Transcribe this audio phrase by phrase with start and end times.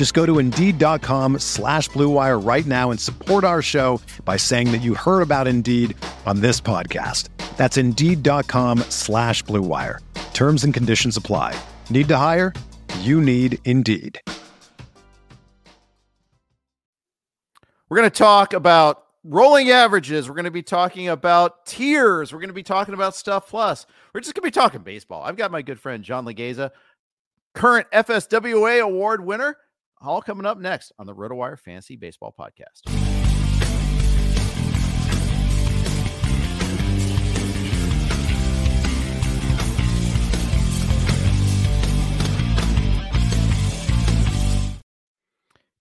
[0.00, 4.78] Just go to Indeed.com slash BlueWire right now and support our show by saying that
[4.78, 7.28] you heard about Indeed on this podcast.
[7.58, 9.98] That's Indeed.com slash BlueWire.
[10.32, 11.54] Terms and conditions apply.
[11.90, 12.54] Need to hire?
[13.00, 14.18] You need Indeed.
[17.90, 20.30] We're going to talk about rolling averages.
[20.30, 22.32] We're going to be talking about tiers.
[22.32, 23.84] We're going to be talking about stuff plus.
[24.14, 25.22] We're just going to be talking baseball.
[25.22, 26.70] I've got my good friend John Laghezza,
[27.52, 29.58] current FSWA award winner,
[30.00, 32.82] all coming up next on the RotoWire Fantasy Baseball Podcast.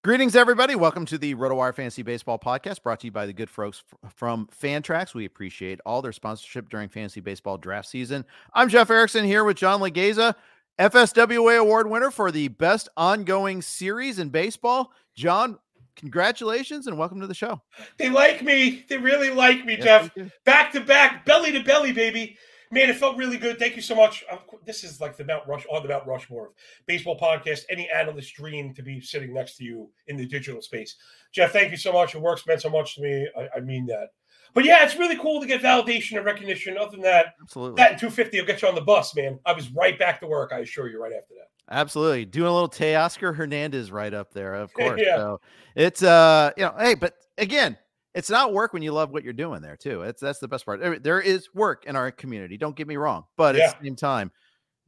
[0.02, 0.76] Greetings, everybody.
[0.76, 3.84] Welcome to the RotoWire Fantasy Baseball Podcast brought to you by the good folks
[4.16, 5.14] from Fantrax.
[5.14, 8.26] We appreciate all their sponsorship during fantasy baseball draft season.
[8.54, 10.36] I'm Jeff Erickson here with John Laghezza,
[10.80, 14.94] FSWA award winner for the best ongoing series in baseball.
[15.14, 15.60] John,
[15.98, 17.62] congratulations and welcome to the show.
[17.98, 18.86] They like me.
[18.88, 20.10] They really like me, Jeff.
[20.46, 22.38] Back to back, belly to belly, baby.
[22.72, 23.60] Man, it felt really good.
[23.60, 24.24] Thank you so much.
[24.64, 26.54] This is like the Mount Rush on the Mount Rushmore of
[26.86, 27.64] baseball podcast.
[27.70, 30.96] Any analyst dream to be sitting next to you in the digital space.
[31.34, 32.14] Jeff, thank you so much.
[32.14, 33.28] Your work's meant so much to me.
[33.38, 34.12] I, I mean that.
[34.54, 36.78] But yeah, it's really cool to get validation and recognition.
[36.78, 39.40] Other than that, absolutely, that and 250 will get you on the bus, man.
[39.46, 40.52] I was right back to work.
[40.54, 41.50] I assure you, right after that.
[41.74, 45.00] Absolutely, doing a little Teoscar Hernandez right up there, of course.
[45.04, 45.18] yeah.
[45.18, 45.42] So
[45.76, 47.78] it's uh, you know, hey, but again,
[48.16, 50.02] it's not work when you love what you're doing there too.
[50.02, 51.04] It's that's the best part.
[51.04, 52.58] There is work in our community.
[52.58, 53.70] Don't get me wrong, but yeah.
[53.70, 54.32] at the same time,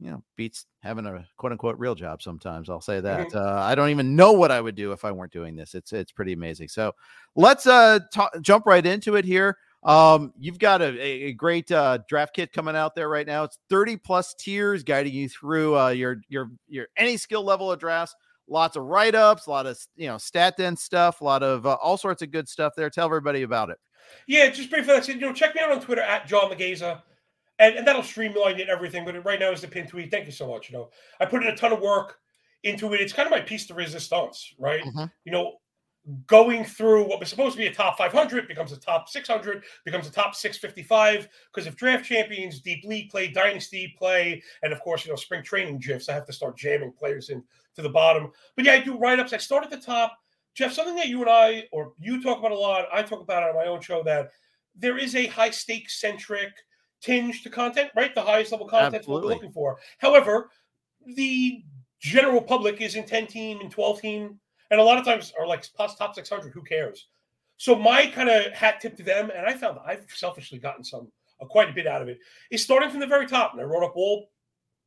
[0.02, 2.22] you know, beats having a quote unquote real job.
[2.22, 3.28] Sometimes I'll say that.
[3.28, 3.38] Mm-hmm.
[3.38, 5.74] Uh, I don't even know what I would do if I weren't doing this.
[5.74, 6.68] It's it's pretty amazing.
[6.68, 6.92] So
[7.36, 9.56] let's uh talk, jump right into it here.
[9.84, 13.42] Um, you've got a, a great uh, draft kit coming out there right now.
[13.42, 17.78] It's 30 plus tiers guiding you through uh, your your your any skill level of
[17.78, 18.14] drafts
[18.48, 21.66] lots of write ups, a lot of you know stat dense stuff, a lot of
[21.66, 22.90] uh, all sorts of good stuff there.
[22.90, 23.78] Tell everybody about it.
[24.26, 26.50] Yeah, just briefly, like I said, you know, check me out on Twitter at John
[26.50, 27.02] Laghezza,
[27.58, 29.04] and, and that'll streamline it everything.
[29.04, 30.10] But right now is the pin tweet.
[30.10, 30.70] Thank you so much.
[30.70, 30.90] You know,
[31.20, 32.18] I put in a ton of work
[32.64, 33.00] into it.
[33.00, 34.82] It's kind of my piece de resistance, right?
[34.82, 35.04] Mm-hmm.
[35.24, 35.54] You know,
[36.26, 40.08] going through what was supposed to be a top 500 becomes a top 600 becomes
[40.08, 45.04] a top 655 because if draft champions deep league play dynasty play and of course
[45.04, 47.40] you know spring training gifs i have to start jamming players in
[47.76, 50.18] to the bottom but yeah i do write-ups i start at the top
[50.54, 53.44] jeff something that you and i or you talk about a lot i talk about
[53.44, 54.30] it on my own show that
[54.74, 56.50] there is a high stakes centric
[57.02, 58.14] tinge to content right?
[58.14, 59.22] The highest level content Absolutely.
[59.22, 59.78] what we're looking for.
[59.98, 60.50] However
[61.16, 61.62] the
[62.00, 64.38] general public is in 10 team and 12 team
[64.70, 67.08] and a lot of times are like plus top 600 who cares?
[67.58, 71.12] So my kind of hat tip to them and i found i've selfishly gotten some
[71.40, 72.18] uh, quite a bit out of it
[72.50, 74.30] is starting from the very top and i wrote up all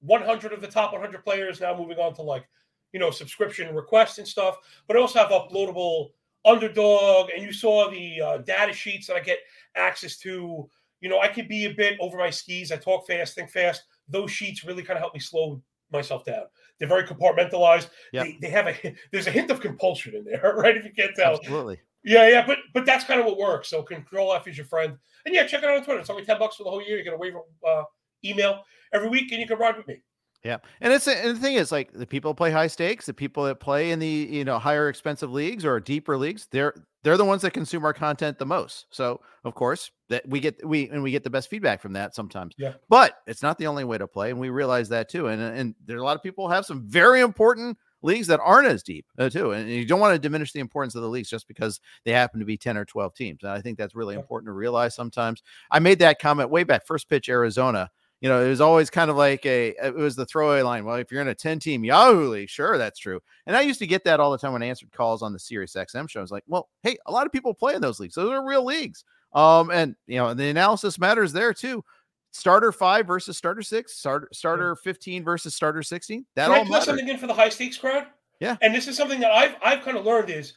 [0.02, 2.46] 100 of the top 100 players now moving on to like
[2.92, 6.09] you know subscription requests and stuff but i also have uploadable
[6.46, 9.40] underdog and you saw the uh, data sheets that i get
[9.75, 10.70] access to
[11.01, 13.83] you know i could be a bit over my skis i talk fast think fast
[14.07, 15.61] those sheets really kind of help me slow
[15.91, 16.44] myself down.
[16.79, 17.89] They're very compartmentalized.
[18.13, 18.25] Yep.
[18.25, 20.75] They, they have a there's a hint of compulsion in there, right?
[20.75, 21.35] If you can't tell.
[21.35, 21.79] Absolutely.
[22.03, 23.69] Yeah, yeah, but but that's kind of what works.
[23.69, 24.95] So Control F is your friend,
[25.25, 26.00] and yeah, check it out on Twitter.
[26.00, 26.97] It's only ten bucks for the whole year.
[26.97, 27.83] You get a waiver uh,
[28.24, 28.63] email
[28.94, 30.01] every week, and you can ride with me.
[30.45, 33.45] Yeah, and it's and the thing is like the people play high stakes, the people
[33.45, 37.25] that play in the you know higher expensive leagues or deeper leagues, they're they're the
[37.25, 38.86] ones that consume our content the most.
[38.92, 42.13] So of course that we get we and we get the best feedback from that
[42.13, 42.53] sometimes.
[42.59, 42.74] Yeah.
[42.89, 45.30] But it's not the only way to play, and we realize that too.
[45.30, 48.68] And and there are a lot of people have some very important leagues that aren't
[48.68, 51.27] as deep uh, too, and you don't want to diminish the importance of the leagues
[51.27, 53.41] just because they happen to be ten or twelve teams.
[53.41, 54.94] And I think that's really important to realize.
[54.94, 55.41] Sometimes
[55.71, 57.89] I made that comment way back first pitch Arizona
[58.21, 60.85] you know, it was always kind of like a it was the throwaway line.
[60.85, 63.19] Well, if you're in a 10 team Yahoo league, sure, that's true.
[63.45, 65.39] And I used to get that all the time when I answered calls on the
[65.39, 66.19] Sirius XM show.
[66.19, 68.15] I was like, well, hey, a lot of people play in those leagues.
[68.15, 69.03] Those are real leagues.
[69.33, 71.83] Um, and you know, the analysis matters there too.
[72.31, 76.25] starter five versus starter six, starter starter 15 versus starter 16.
[76.35, 76.85] That Can all I matters.
[76.85, 78.07] something in for the high stakes crowd?
[78.39, 78.56] Yeah.
[78.62, 80.53] And this is something that I've I've kind of learned is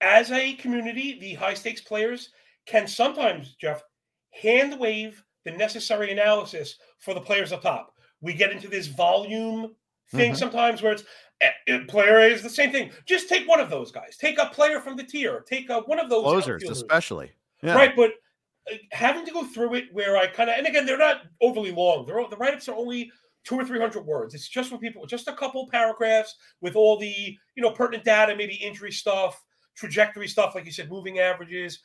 [0.00, 2.30] as a community, the high stakes players
[2.66, 3.82] can sometimes, Jeff,
[4.32, 7.94] hand wave the necessary analysis for the players up top.
[8.20, 9.76] We get into this volume
[10.10, 10.36] thing Mhm.
[10.36, 11.04] sometimes where it's
[11.40, 12.90] eh, eh, player A is the same thing.
[13.06, 14.16] Just take one of those guys.
[14.16, 15.40] Take a player from the tier.
[15.40, 17.32] Take a, one of those Closers, especially.
[17.62, 17.74] Yeah.
[17.74, 18.12] Right, but
[18.70, 21.70] uh, having to go through it where I kind of, and again, they're not overly
[21.70, 22.06] long.
[22.06, 23.12] They're the write ups are only
[23.44, 24.34] two or three hundred words.
[24.34, 28.34] It's just for people, just a couple paragraphs with all the you know pertinent data,
[28.34, 29.44] maybe injury stuff,
[29.76, 31.80] trajectory stuff, like you said, moving averages.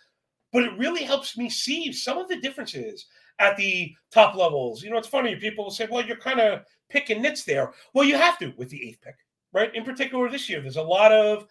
[0.52, 3.06] But it really helps me see some of the differences
[3.42, 4.84] at the top levels.
[4.84, 5.36] You know, it's funny.
[5.36, 8.70] People will say, "Well, you're kind of picking nits there." Well, you have to with
[8.70, 9.16] the eighth pick,
[9.52, 9.74] right?
[9.76, 11.48] In particular, this year, there's a lot of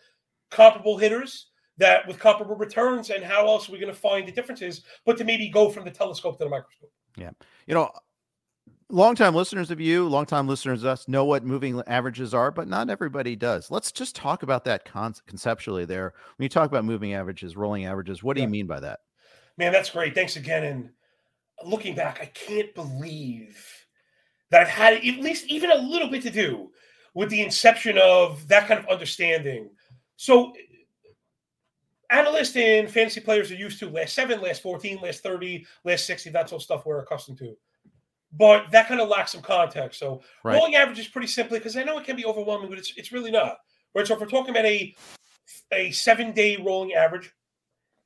[0.51, 1.49] comparable hitters
[1.79, 5.17] that with comparable returns and how else are we going to find the differences but
[5.17, 7.31] to maybe go from the telescope to the microscope Yeah.
[7.67, 7.91] You know,
[8.91, 12.91] longtime listeners of you, longtime listeners of us know what moving averages are, but not
[12.91, 13.71] everybody does.
[13.71, 16.13] Let's just talk about that con- conceptually there.
[16.37, 18.47] When you talk about moving averages, rolling averages, what do Yeah.
[18.49, 19.01] you mean by that?
[19.57, 20.91] man that's great thanks again and
[21.65, 23.59] looking back i can't believe
[24.51, 26.71] that i've had at least even a little bit to do
[27.15, 29.71] with the inception of that kind of understanding.
[30.17, 30.53] So
[32.11, 36.31] analysts and fantasy players are used to last seven last 14 last 30 last 60
[36.31, 37.57] that's all stuff we're accustomed to.
[38.33, 39.99] But that kind of lacks some context.
[39.99, 40.55] So Right.
[40.55, 43.31] rolling averages pretty simply because i know it can be overwhelming but it's, it's really
[43.31, 43.59] not.
[43.95, 44.95] Right so if we're talking about a
[45.73, 47.33] a seven day rolling average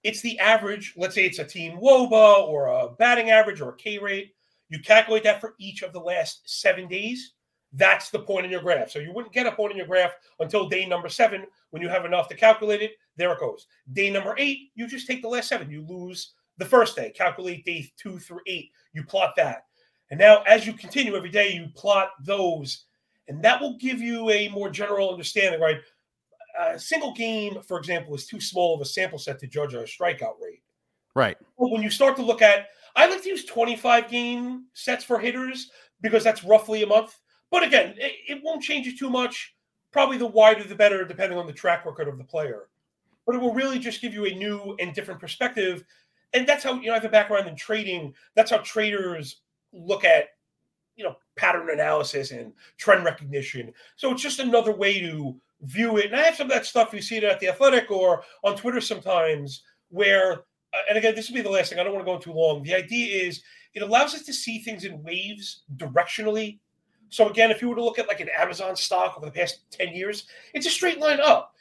[0.05, 0.95] it's the average.
[0.97, 4.35] Let's say it's a team WOBA or a batting average or a K rate.
[4.69, 7.33] You calculate that for each of the last seven days.
[7.73, 8.91] That's the point in your graph.
[8.91, 11.89] So you wouldn't get a point in your graph until day number seven when you
[11.89, 12.93] have enough to calculate it.
[13.17, 13.67] There it goes.
[13.93, 15.71] Day number eight, you just take the last seven.
[15.71, 17.11] You lose the first day.
[17.11, 18.71] Calculate day two through eight.
[18.93, 19.65] You plot that.
[20.11, 22.85] And now, as you continue every day, you plot those.
[23.27, 25.81] And that will give you a more general understanding, right?
[26.61, 29.79] A single game, for example, is too small of a sample set to judge a
[29.79, 30.63] strikeout rate.
[31.15, 31.37] Right.
[31.59, 35.19] But when you start to look at, I like to use 25 game sets for
[35.19, 35.71] hitters
[36.01, 37.19] because that's roughly a month.
[37.51, 39.55] But again, it, it won't change it too much.
[39.91, 42.69] Probably the wider the better, depending on the track record of the player.
[43.27, 45.85] But it will really just give you a new and different perspective.
[46.33, 48.13] And that's how, you know, I have a background in trading.
[48.35, 49.41] That's how traders
[49.73, 50.31] look at,
[50.97, 53.73] you know, pattern analysis and trend recognition.
[53.97, 56.07] So it's just another way to view it.
[56.07, 58.57] And I have some of that stuff you see it at the Athletic or on
[58.57, 60.33] Twitter sometimes, where,
[60.73, 61.79] uh, and again, this will be the last thing.
[61.79, 62.63] I don't want to go too long.
[62.63, 63.43] The idea is
[63.75, 66.59] it allows us to see things in waves directionally.
[67.09, 69.61] So again, if you were to look at like an Amazon stock over the past
[69.71, 71.53] 10 years, it's a straight line up.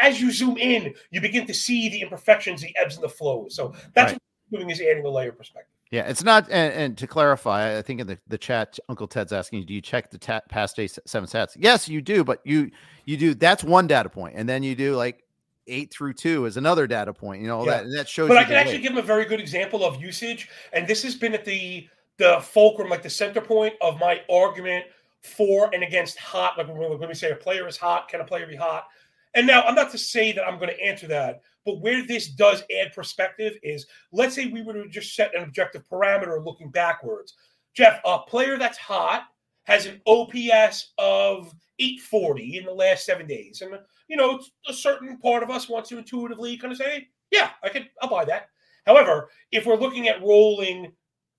[0.00, 3.54] As you zoom in, you begin to see the imperfections, the ebbs and the flows.
[3.54, 4.20] So that's Right.
[4.50, 5.71] what doing is adding a layer of perspective.
[5.92, 6.48] Yeah, it's not.
[6.50, 9.82] And, and to clarify, I think in the, the chat, Uncle Ted's asking, do you
[9.82, 11.54] check the ta- past day seven stats?
[11.58, 12.70] Yes, you do, but you
[13.04, 13.34] you do.
[13.34, 15.22] That's one data point, and then you do like
[15.66, 17.42] eight through two is another data point.
[17.42, 17.72] You know Yeah.
[17.72, 18.28] that and that shows.
[18.28, 21.14] But I can actually give him a very good example of usage, and this has
[21.14, 21.86] been at the
[22.16, 24.86] the fulcrum, like the center point of my argument
[25.20, 26.56] for and against hot.
[26.56, 28.86] Like when when we say a player is hot, can a player be hot?
[29.34, 32.28] And now I'm not to say that I'm going to answer that, but where this
[32.28, 36.70] does add perspective is, let's say we were to just set an objective parameter looking
[36.70, 37.34] backwards.
[37.74, 39.24] Jeff, a player that's hot
[39.64, 43.78] has an OPS of 840 in the last seven days, and
[44.08, 47.70] you know, a certain part of us wants to intuitively kind of say, yeah, I
[47.70, 48.48] could, I'll buy that.
[48.86, 50.92] However, if we're looking at rolling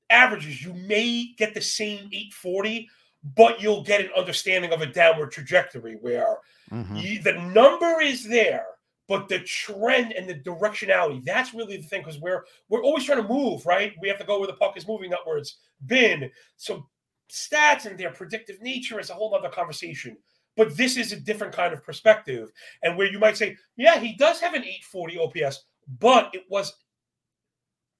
[0.09, 2.89] averages, you may get the same 840,
[3.35, 6.37] but you'll get an understanding of a downward trajectory where
[6.73, 7.01] Mhm.
[7.01, 8.65] you, the number is there,
[9.07, 13.21] but the trend and the directionality, that's really the thing because we're we're always trying
[13.21, 13.93] to move, right?
[14.01, 16.31] We have to go where the puck is moving, not where it's been.
[16.57, 16.89] So
[17.29, 20.17] stats and their predictive nature is a whole other conversation.
[20.55, 22.51] But this is a different kind of perspective.
[22.83, 25.65] And where you might say, yeah, he does have an 840 OPS,
[25.99, 26.73] but it was,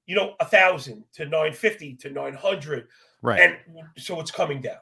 [0.05, 2.87] you know, a thousand to 950 to 900.
[3.23, 3.39] Right.
[3.39, 3.57] And
[3.97, 4.77] so it's coming down.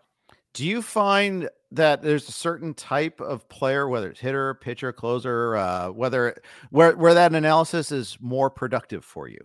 [0.53, 5.55] Do you find that there's a certain type of player, whether it's hitter, pitcher, closer,
[5.55, 9.39] uh, whether where where that analysis is more productive for you?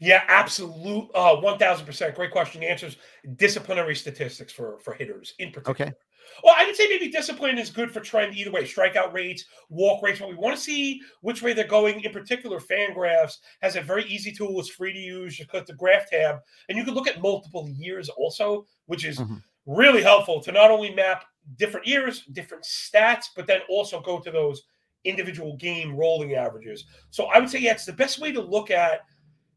[0.00, 1.08] Yeah, absolute.
[1.14, 2.14] Uh, one thousand percent.
[2.14, 2.60] Great question.
[2.60, 2.96] The answer is
[3.36, 5.90] disciplinary statistics for for hitters in particular.
[5.90, 5.96] Okay.
[6.42, 8.64] Well, I would say maybe discipline is good for trend either way.
[8.64, 10.20] Strikeout rates, walk rates.
[10.20, 12.00] But we want to see which way they're going.
[12.00, 14.58] In particular, Fangraphs has a very easy tool.
[14.58, 15.38] It's free to use.
[15.38, 16.36] You click the graph tab,
[16.68, 19.42] and you can look at multiple years also, which is Mhm.
[19.66, 21.24] really helpful to not only map
[21.56, 24.62] different years, different stats, but then also go to those
[25.04, 26.84] individual game rolling averages.
[27.10, 29.00] So I would say, yeah, it's the best way to look at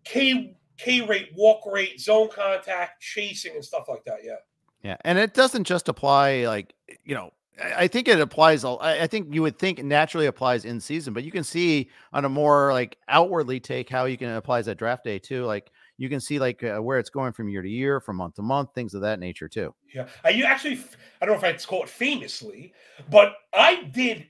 [0.04, 4.20] K K rate, walk rate, zone contact, chasing, and stuff like that.
[4.24, 4.36] Yeah.
[4.84, 6.74] Yeah, and it doesn't just apply like
[7.04, 7.32] you know.
[7.58, 8.66] I think it applies.
[8.66, 12.30] I think you would think naturally applies in season, but you can see on a
[12.30, 15.46] more like outwardly take how you can apply that draft day too.
[15.46, 18.36] Like you can see like uh, where it's going from year to year, from month
[18.36, 19.74] to month, things of that nature too.
[19.94, 20.80] Yeah, I you actually,
[21.22, 22.74] I don't know if I'd call it famously,
[23.10, 24.28] but I did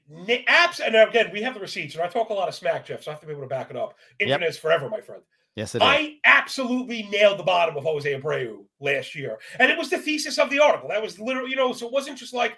[0.47, 3.03] apps, and again, we have the receipts, and I talk a lot of smack, Jeff,
[3.03, 3.95] so I have to be able to back it up.
[4.19, 4.49] Internet yep.
[4.49, 5.21] is forever, my friend.
[5.55, 6.09] Yes, it I is.
[6.25, 10.49] absolutely nailed the bottom of Jose Abreu last year, and it was the thesis of
[10.49, 10.89] the article.
[10.89, 12.57] That was literally, you know, so it wasn't just like,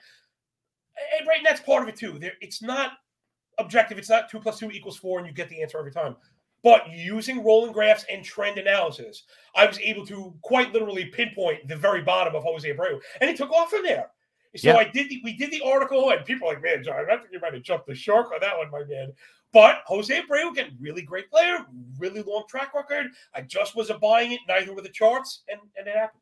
[1.18, 2.18] and right, and that's part of it too.
[2.20, 2.94] There, it's not
[3.60, 3.98] objective.
[3.98, 6.16] It's not two plus two equals four, and you get the answer every time.
[6.64, 9.24] But using rolling graphs and trend analysis,
[9.56, 13.38] I was able to quite literally pinpoint the very bottom of Jose Abreu, and it
[13.38, 14.12] took off from there.
[14.56, 15.10] So I did.
[15.10, 17.54] The, we did the article, and people are like, "Man, John, I think you might
[17.54, 19.14] have jumped the shark on that one, my man."
[19.54, 21.66] But Jose Abreu, again, really great player,
[21.98, 23.08] really long track record.
[23.34, 26.22] I just wasn't buying it, neither were the charts, and, and it happened.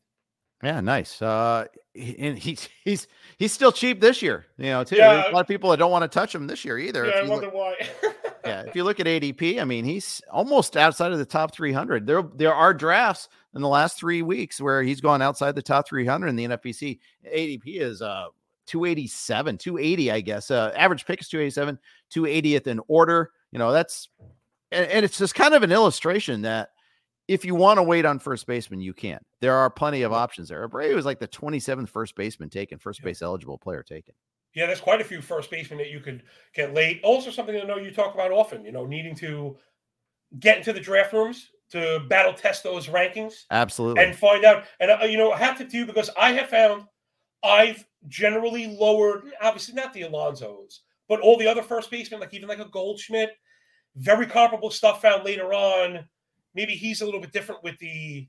[0.64, 1.22] Yeah, nice.
[1.22, 1.66] Uh,
[1.96, 4.84] and he's he's he's still cheap this year, you know.
[4.84, 4.96] Too.
[4.96, 5.14] Yeah.
[5.14, 7.06] There's a lot of people that don't want to touch him this year either.
[7.06, 7.76] Yeah, I wonder look, why.
[8.46, 12.06] yeah, if you look at ADP, I mean, he's almost outside of the top 300.
[12.06, 15.88] There there are drafts in the last three weeks where he's gone outside the top
[15.88, 17.00] 300 in the NFBC.
[17.26, 18.28] ADP is uh
[18.68, 20.52] 287, 280, I guess.
[20.52, 21.80] Uh, average pick is 287,
[22.14, 23.32] 280th in order.
[23.52, 24.10] You know, that's
[24.72, 26.70] and, and it's just kind of an illustration that
[27.28, 29.20] if you want to wait on first baseman, you can.
[29.42, 30.68] There are plenty of options there.
[30.68, 34.14] Abreu is like the 27th first baseman taken, first base eligible player taken.
[34.56, 37.02] Yeah, there's quite a few first basemen that you could get late.
[37.04, 39.58] Also, something I know you talk about often, you know, needing to
[40.40, 43.44] get into the draft rooms to battle test those rankings.
[43.52, 44.04] Absolutely.
[44.04, 44.64] And find out.
[44.80, 46.84] And, uh, you know, I have to do because I have found
[47.44, 52.50] I've generally lowered, obviously not the Alonsos, but all the other first basemen, like even
[52.50, 53.32] like a Goldschmidt,
[53.96, 56.06] very comparable stuff found later on.
[56.54, 58.28] Maybe he's a little bit different with the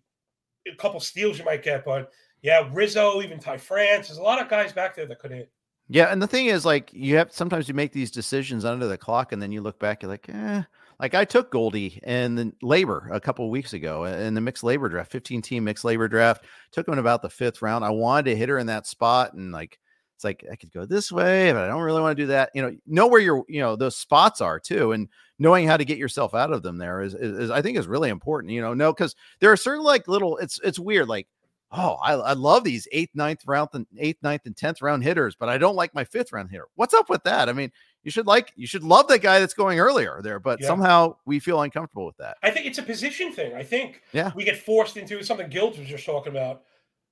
[0.70, 2.10] a couple steals you might get, but
[2.42, 5.50] yeah, Rizzo, even Ty France, there's a lot of guys back there that could hit.
[5.88, 8.98] Yeah, and the thing is, like, you have sometimes you make these decisions under the
[8.98, 10.62] clock, and then you look back, you're like, eh.
[10.98, 14.88] Like I took Goldie and the LABR a couple weeks ago in the mixed LABR
[14.88, 16.44] draft, 15 team mixed LABR draft.
[16.72, 17.84] Took him in about the fifth round.
[17.84, 19.78] I wanted to hit her in that spot, and like
[20.14, 22.50] it's like I could go this way, but I don't really want to do that.
[22.54, 25.84] You know, know where your you know those spots are too, and knowing how to
[25.84, 28.54] get yourself out of them there is, is, is I think is really important.
[28.54, 30.38] You know, no, because there are certain like little.
[30.38, 31.08] It's it's weird.
[31.08, 31.28] Like
[31.72, 35.34] oh, I, I love these eighth, ninth round, and eighth, ninth, and tenth round hitters,
[35.34, 36.66] but I don't like my fifth round hitter.
[36.74, 37.48] What's up with that?
[37.48, 37.70] I mean,
[38.02, 40.68] you should like you should love that guy that's going earlier there, but yeah.
[40.68, 42.36] somehow we feel uncomfortable with that.
[42.42, 43.54] I think it's a position thing.
[43.54, 46.62] I think yeah, we get forced into something Gilds was just talking about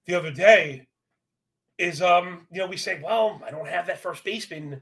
[0.07, 0.87] the other day.
[1.79, 4.81] Is um, you know, we say, well, I don't have that first baseman.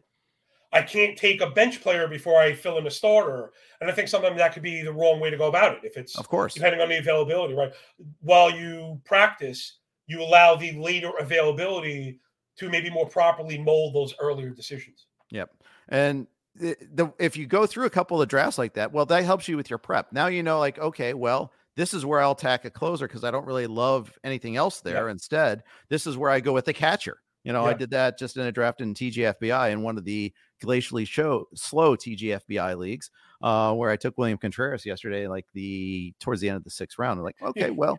[0.73, 3.53] I can't take a bench player before I fill in a starter.
[3.81, 5.81] And I think sometimes that could be the wrong way to go about it.
[5.85, 7.73] If it's of course depending on the availability, right?
[8.21, 12.21] While you practice, you allow the later availability
[12.57, 15.07] to maybe more properly mold those earlier decisions.
[15.31, 15.51] Yep.
[15.89, 19.25] And the, the, if you go through a couple of drafts like that, well, that
[19.25, 20.13] helps you with your prep.
[20.13, 23.31] Now you know, like, okay, well, this is where I'll tack a closer because I
[23.31, 25.09] don't really love anything else there.
[25.09, 27.19] Instead, this is where I go with the catcher.
[27.45, 27.65] You know.
[27.65, 31.49] I did that just in a draft in TGFBI in one of the glacially show
[31.55, 33.11] slow TGFBI leagues,
[33.43, 36.99] uh, where I took William Contreras yesterday, like the towards the end of the sixth
[36.99, 37.19] round.
[37.19, 37.99] I'm like, okay, well,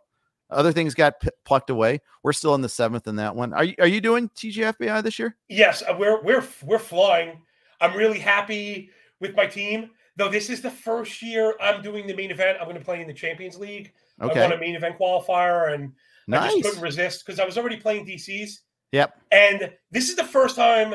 [0.50, 2.00] other things got p- plucked away.
[2.24, 3.54] We're still in the seventh in that one.
[3.54, 5.36] Are you are you doing TGFBI this year?
[5.50, 7.42] Yes, uh, we're we're we're flying.
[7.82, 8.90] I'm really happy
[9.20, 9.92] with my team.
[10.16, 12.58] Though this is the first year I'm doing the main event.
[12.60, 13.94] I'm going to play in the Champions League.
[14.22, 14.40] Okay.
[14.40, 15.92] I won a main event qualifier, and
[16.28, 16.52] nice.
[16.52, 18.60] I just couldn't resist because I was already playing DCs.
[18.92, 19.20] Yep.
[19.32, 20.94] And this is the first time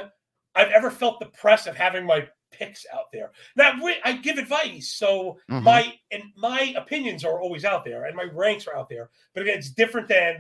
[0.55, 3.31] I've ever felt the press of having my picks out there.
[3.57, 3.73] Now
[4.05, 5.65] I give advice, so mm-hmm.
[5.65, 9.11] my and my opinions are always out there, and my ranks are out there.
[9.35, 10.39] But again, it's different than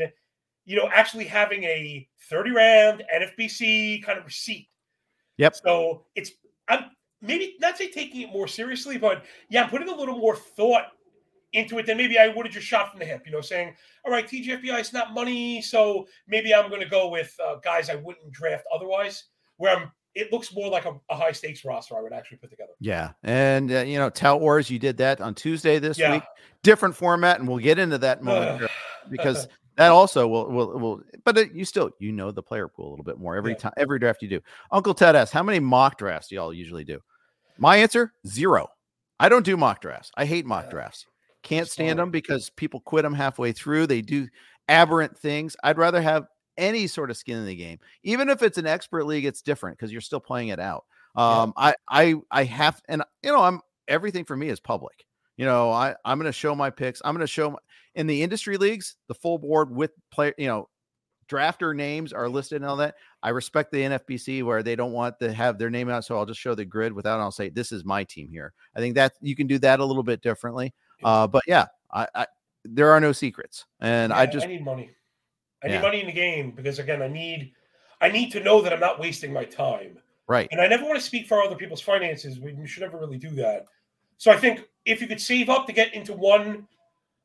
[0.64, 4.68] you know actually having a 30 round NFBC kind of receipt
[5.38, 5.56] Yep.
[5.64, 6.32] So it's
[6.68, 6.90] I'm
[7.22, 10.86] maybe not say taking it more seriously, but yeah, I'm putting a little more thought
[11.54, 13.22] into it than maybe I would have just shot from the hip.
[13.24, 13.74] You know, saying,
[14.04, 17.88] all right, TGFBI is not money, so maybe I'm going to go with uh, guys
[17.88, 19.24] I wouldn't draft otherwise.
[19.56, 22.50] Where I'm, it looks more like a, a, high stakes roster I would actually put
[22.50, 22.72] together.
[22.80, 26.14] Yeah, and uh, you know, Tout Wars, you did that on Tuesday this yeah.
[26.14, 26.24] week,
[26.62, 28.68] different format, and we'll get into that moment
[29.10, 29.46] because
[29.76, 31.02] that also will will will.
[31.24, 33.58] But it, you still you know the player pool a little bit more every yeah.
[33.58, 34.40] time every draft you do.
[34.72, 36.98] Uncle Ted asks, how many mock drafts do y'all usually do?
[37.56, 38.68] My answer: zero.
[39.20, 40.10] I don't do mock drafts.
[40.16, 41.06] I hate mock drafts.
[41.42, 43.86] Can't stand them because people quit them halfway through.
[43.86, 44.28] They do
[44.68, 45.56] aberrant things.
[45.62, 46.26] I'd rather have
[46.58, 49.24] any sort of skin in the game, even if it's an expert league.
[49.24, 50.84] It's different because you're still playing it out.
[51.16, 51.72] Um, yeah.
[51.88, 55.06] I I I have, and you know, I'm everything for me is public.
[55.38, 57.00] You know, I I'm going to show my picks.
[57.04, 57.58] I'm going to show my
[57.94, 60.68] in the industry leagues, the full board with player, you know,
[61.28, 62.94] drafter names are listed and all that.
[63.22, 66.26] I respect the NFBC where they don't want to have their name out, so I'll
[66.26, 67.20] just show the grid without.
[67.20, 68.52] I'll say this is my team here.
[68.74, 70.74] I think that you can do that a little bit differently.
[71.02, 72.26] Uh, but yeah, I, I
[72.64, 74.90] there are no secrets, and yeah, I just I need money.
[75.62, 75.74] I yeah.
[75.74, 77.52] need money in the game because again, I need
[78.00, 79.98] I need to know that I'm not wasting my time.
[80.28, 80.48] Right.
[80.50, 82.38] And I never want to speak for other people's finances.
[82.38, 83.66] We should never really do that.
[84.18, 86.66] So I think if you could save up to get into one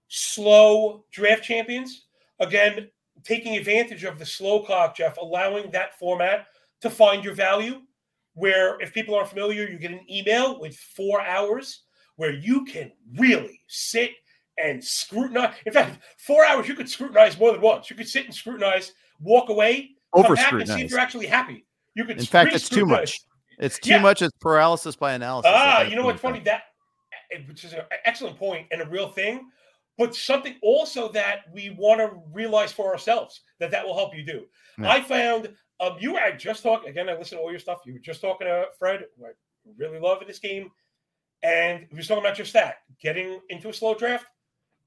[0.08, 2.06] slow draft champions,
[2.40, 2.90] again,
[3.24, 6.48] taking advantage of the slow clock, Jeff, allowing that format
[6.82, 7.82] to find your value.
[8.36, 11.82] Where if people aren't familiar, you get an email with four hours
[12.16, 14.12] where you can really sit
[14.57, 15.55] and scrutinize.
[15.65, 17.89] In fact, four hours you could scrutinize more than once.
[17.89, 21.65] You could sit and scrutinize, walk away, over back and see if you're actually happy.
[21.95, 22.19] You could.
[22.19, 23.19] In fact, it's too much.
[23.60, 24.01] It's too yeah.
[24.01, 24.22] much.
[24.22, 25.51] It's paralysis by analysis.
[25.53, 26.39] Ah, you know what's funny?
[26.41, 26.63] That
[27.31, 29.50] eh, which is an excellent point and a real thing,
[29.98, 34.24] but something also that we want to realize for ourselves that that will help you
[34.24, 34.45] do.
[34.79, 34.91] Yeah.
[34.91, 37.10] I found um, you were just talking again.
[37.10, 37.81] I listened to all your stuff.
[37.86, 39.05] You were just talking to Fred.
[39.24, 39.29] I
[39.77, 40.72] really love this game,
[41.43, 44.25] and he was talking about just that: getting into a slow draft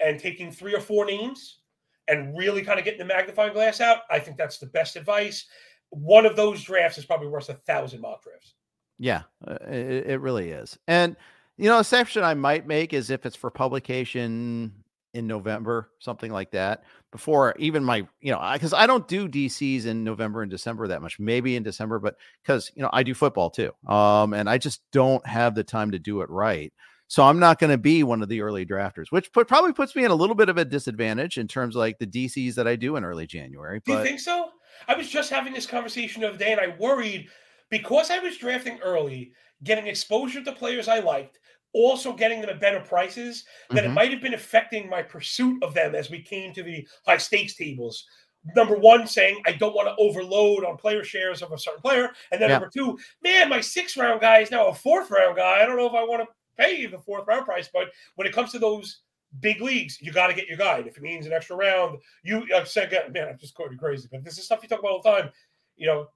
[0.01, 1.61] and taking three or four names
[2.09, 3.99] and really kind of getting the magnifying glass out.
[4.11, 5.47] I think that's the best advice.
[5.91, 8.55] One of those drafts is probably worth a thousand mock drafts.
[8.99, 10.79] Yeah, uh, it, it really is.
[10.89, 11.17] And
[11.59, 14.73] you know, a exception I might make is if it's for publication
[15.15, 19.27] in November, something like that, before even my, you know, because I, I, don't do
[19.27, 23.03] DCs in November and December that much, maybe in December, but because, you know, I
[23.03, 23.73] do football too.
[23.87, 26.71] Um, and I just don't have the time to do it right.
[27.09, 29.95] So I'm not going to be one of the early drafters, which put, probably puts
[29.95, 32.67] me in a little bit of a disadvantage in terms of like the DCs that
[32.67, 33.81] I do in early January.
[33.85, 33.93] But...
[33.93, 34.51] Do you think so?
[34.89, 37.29] I was just having this conversation the other day, and I worried
[37.71, 39.33] because I was drafting early,
[39.63, 41.39] getting exposure to players I liked,
[41.73, 43.93] also getting them at better prices, that mm-hmm.
[43.93, 47.19] it might have been affecting my pursuit of them as we came to the high
[47.19, 48.05] stakes tables
[48.55, 52.11] number one, saying I don't want to overload on player shares of a certain player,
[52.31, 52.59] and then yeah.
[52.59, 55.63] number two, man, my sixth round guy is now a fourth round guy.
[55.63, 57.69] I don't know if I want to pay the fourth round price.
[57.73, 59.01] But when it comes to those
[59.41, 60.79] big leagues, you got to get your guy.
[60.79, 64.09] If it means an extra round, you I said, man, I'm just going crazy.
[64.11, 65.31] But this is stuff you talk about all the time.
[65.77, 66.09] You know,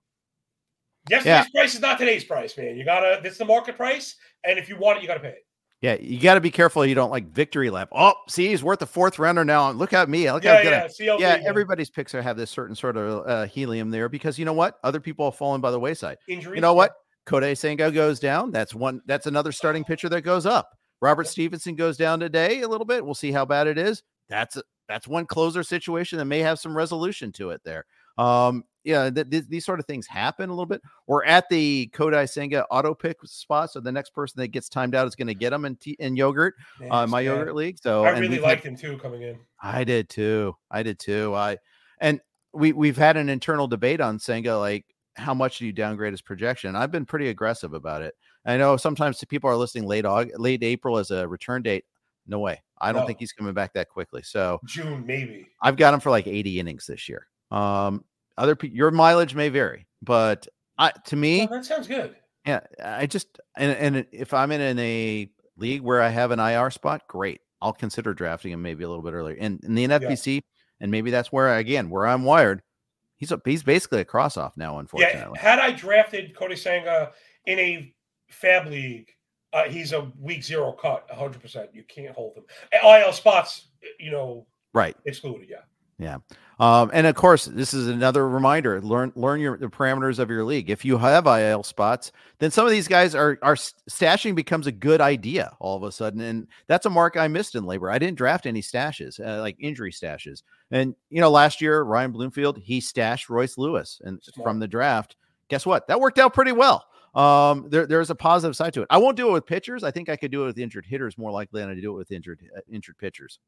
[1.08, 1.60] yesterday's yeah.
[1.60, 2.76] price is not today's price, man.
[2.76, 3.20] You gotta.
[3.22, 5.46] This is the market price, and if you want it, you got to pay it.
[5.80, 7.88] Yeah, you got to be careful you don't like victory lap.
[7.92, 9.70] Oh, see, he's worth a fourth rounder now.
[9.70, 10.30] Look at me.
[10.30, 13.46] Look yeah, how good yeah, yeah, everybody's picks are have this certain sort of uh,
[13.46, 14.78] helium there because you know what?
[14.84, 16.18] Other people have fallen by the wayside.
[16.28, 16.56] Injuries.
[16.56, 16.92] You know what?
[17.30, 18.50] Kodai Senga goes down.
[18.50, 19.00] That's one.
[19.06, 20.76] That's another starting pitcher that goes up.
[21.00, 23.04] Robert Stephenson goes down today a little bit.
[23.04, 24.02] We'll see how bad it is.
[24.28, 27.86] That's a, that's one closer situation that may have some resolution to it there.
[28.18, 30.82] Um, yeah, th- th- these sort of things happen a little bit.
[31.06, 34.94] Or at the Kodai Senga auto pick spot, so the next person that gets timed
[34.94, 37.30] out is going to get them in, t- in yogurt, Man, uh, my yeah.
[37.30, 37.78] yogurt league.
[37.80, 39.38] So I really liked had, him too coming in.
[39.62, 40.56] I did too.
[40.70, 41.34] I did too.
[41.34, 41.58] I
[42.00, 42.20] and
[42.52, 44.84] we we've had an internal debate on Senga, like
[45.20, 46.74] how much do you downgrade his projection?
[46.74, 48.14] I've been pretty aggressive about it.
[48.44, 51.84] I know sometimes people are listing late August, late April as a return date.
[52.26, 52.62] No way.
[52.80, 53.06] I don't no.
[53.06, 54.22] think he's coming back that quickly.
[54.22, 55.46] So June maybe.
[55.62, 57.26] I've got him for like 80 innings this year.
[57.50, 58.04] Um,
[58.38, 62.16] other pe- your mileage may vary, but I to me that sounds good.
[62.46, 66.40] Yeah, I just and and if I'm in, in a league where I have an
[66.40, 67.40] IR spot, great.
[67.60, 69.36] I'll consider drafting him maybe a little bit earlier.
[69.38, 70.40] And in the NFBC, yeah.
[70.80, 72.62] and maybe that's where again where I'm wired.
[73.20, 74.78] He's a he's basically a cross off now.
[74.78, 75.40] Unfortunately, yeah.
[75.40, 77.12] Had I drafted Kodai Senga
[77.44, 77.94] in a
[78.30, 79.10] Fab League,
[79.52, 81.40] uh, he's a week zero cut, 100.
[81.40, 82.44] percent You can't hold him.
[82.72, 85.50] IL spots, you know, right excluded.
[85.50, 85.58] Yeah.
[86.00, 86.18] Yeah.
[86.58, 90.44] Um, and of course, this is another reminder: learn learn your the parameters of your
[90.44, 90.68] league.
[90.68, 94.72] If you have IL spots, then some of these guys are are stashing becomes a
[94.72, 97.92] good idea all of a sudden, and that's a mark I missed in LABR.
[97.92, 100.42] I didn't draft any stashes, uh, like injury stashes.
[100.70, 105.16] And you know, last year Ryan Bloomfield he stashed Royce Lewis, and from the draft,
[105.48, 105.86] guess what?
[105.88, 106.86] That worked out pretty well.
[107.14, 108.88] Um, there there's a positive side to it.
[108.90, 109.82] I won't do it with pitchers.
[109.82, 111.96] I think I could do it with injured hitters more likely than I do it
[111.96, 113.38] with injured uh, injured pitchers.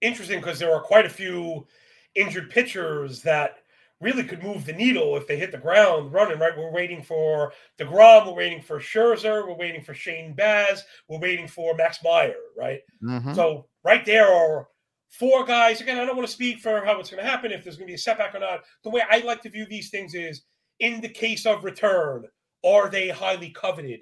[0.00, 1.66] Interesting because there are quite a few
[2.14, 3.56] injured pitchers that
[4.00, 6.56] really could move the needle if they hit the ground running, right?
[6.56, 11.46] We're waiting for DeGrom, we're waiting for Scherzer, we're waiting for Shane Baz, we're waiting
[11.46, 12.80] for Max Meyer, right?
[13.02, 13.34] Mm-hmm.
[13.34, 14.68] So right there are
[15.10, 15.80] four guys.
[15.80, 17.86] Again, I don't want to speak for how it's going to happen, if there's going
[17.86, 18.60] to be a setback or not.
[18.84, 20.42] The way I like to view these things is
[20.78, 22.24] in the case of return,
[22.64, 24.00] are they highly coveted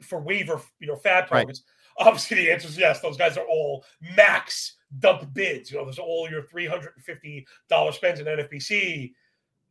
[0.00, 1.62] for waiver, you know, fab targets?
[1.98, 2.06] Right.
[2.08, 3.00] Obviously, the answer is yes.
[3.00, 3.84] Those guys are all
[4.16, 5.70] max dump bids.
[5.70, 9.12] You know, there's all your $350 spends in NFBC.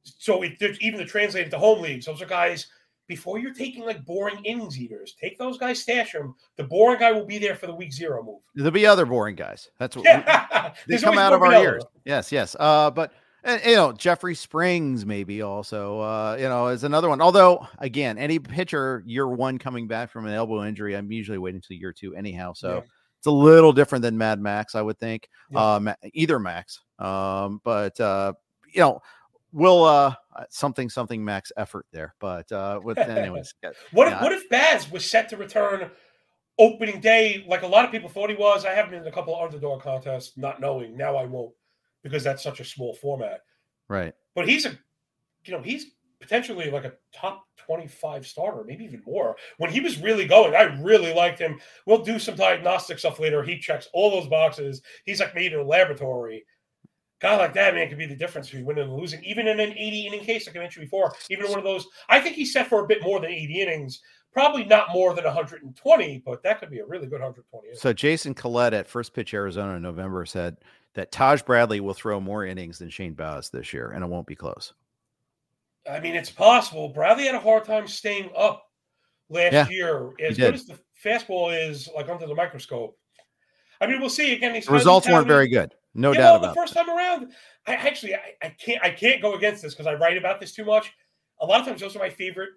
[0.03, 2.67] So it, even to translate it to home leagues, those are guys
[3.11, 6.33] before you're taking like boring innings eaters, take those guys, stash them.
[6.55, 8.39] The boring guy will be there for the week zero move.
[8.55, 9.69] There'll be other boring guys.
[9.79, 10.71] That's what yeah.
[10.87, 11.83] we, they come out of our ears.
[12.05, 12.55] Yes, yes.
[12.57, 13.11] Uh, but
[13.43, 17.21] and you know Jeffrey Springs maybe also uh, you know is another one.
[17.21, 21.57] Although again, any pitcher year one coming back from an elbow injury, I'm usually waiting
[21.57, 22.53] until year two anyhow.
[22.53, 22.75] So.
[22.75, 22.81] Yeah.
[23.21, 25.29] It's a little different than Mad Max, I would think.
[25.51, 25.75] Yeah.
[25.75, 28.33] Um, either Max, um, but uh,
[28.73, 28.99] you know,
[29.51, 30.15] we'll uh
[30.49, 32.15] something something max effort there.
[32.19, 33.53] But uh with anyways,
[33.91, 35.91] what if what if Baz was set to return
[36.57, 38.65] opening day like a lot of people thought he was?
[38.65, 40.97] I have been in a couple of underdog contests, not knowing.
[40.97, 41.53] Now I won't
[42.01, 43.41] because that's such a small format.
[43.87, 44.13] Right.
[44.35, 44.77] But he's a
[45.45, 49.35] you know, he's potentially like a top 25 starter, maybe even more.
[49.57, 51.59] When he was really going, I really liked him.
[51.85, 53.43] We'll do some diagnostic stuff later.
[53.43, 54.81] He checks all those boxes.
[55.05, 56.45] He's like made in a laboratory
[57.21, 59.23] guy like that, man, could be the difference between winning and losing.
[59.23, 62.19] Even in an 80 inning case, like I mentioned before, even one of those, I
[62.19, 64.01] think he's set for a bit more than 80 innings.
[64.33, 67.67] Probably not more than 120, but that could be a really good 120.
[67.67, 67.81] Innings.
[67.81, 70.57] So Jason Collette at First Pitch Arizona in November said
[70.93, 74.27] that Taj Bradley will throw more innings than Shane Baz this year, and it won't
[74.27, 74.73] be close.
[75.89, 76.89] I mean, it's possible.
[76.89, 78.63] Bradley had a hard time staying up
[79.29, 80.11] last yeah, year.
[80.19, 82.97] As good as the fastball is, like under the microscope.
[83.79, 84.33] I mean, we'll see.
[84.33, 85.73] Again, the results weren't very good.
[85.93, 87.33] No yeah, doubt well, about the first time around.
[87.67, 90.53] I actually I, I can't I can't go against this because I write about this
[90.53, 90.93] too much.
[91.41, 92.51] A lot of times those are my favorite,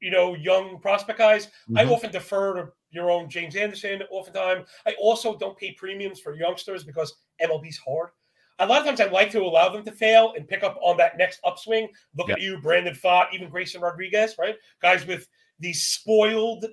[0.00, 1.46] you know, young prospect guys.
[1.46, 1.78] Mm-hmm.
[1.78, 4.02] I often defer to your own James Anderson.
[4.10, 8.10] Oftentimes, I also don't pay premiums for youngsters because MLB's hard.
[8.60, 10.96] A lot of times, I like to allow them to fail and pick up on
[10.98, 11.88] that next upswing.
[12.16, 12.36] Look yep.
[12.36, 14.56] at you, Brandon Pfaadt, even Grayson Rodriguez, right?
[14.82, 15.26] Guys with
[15.58, 16.66] these spoiled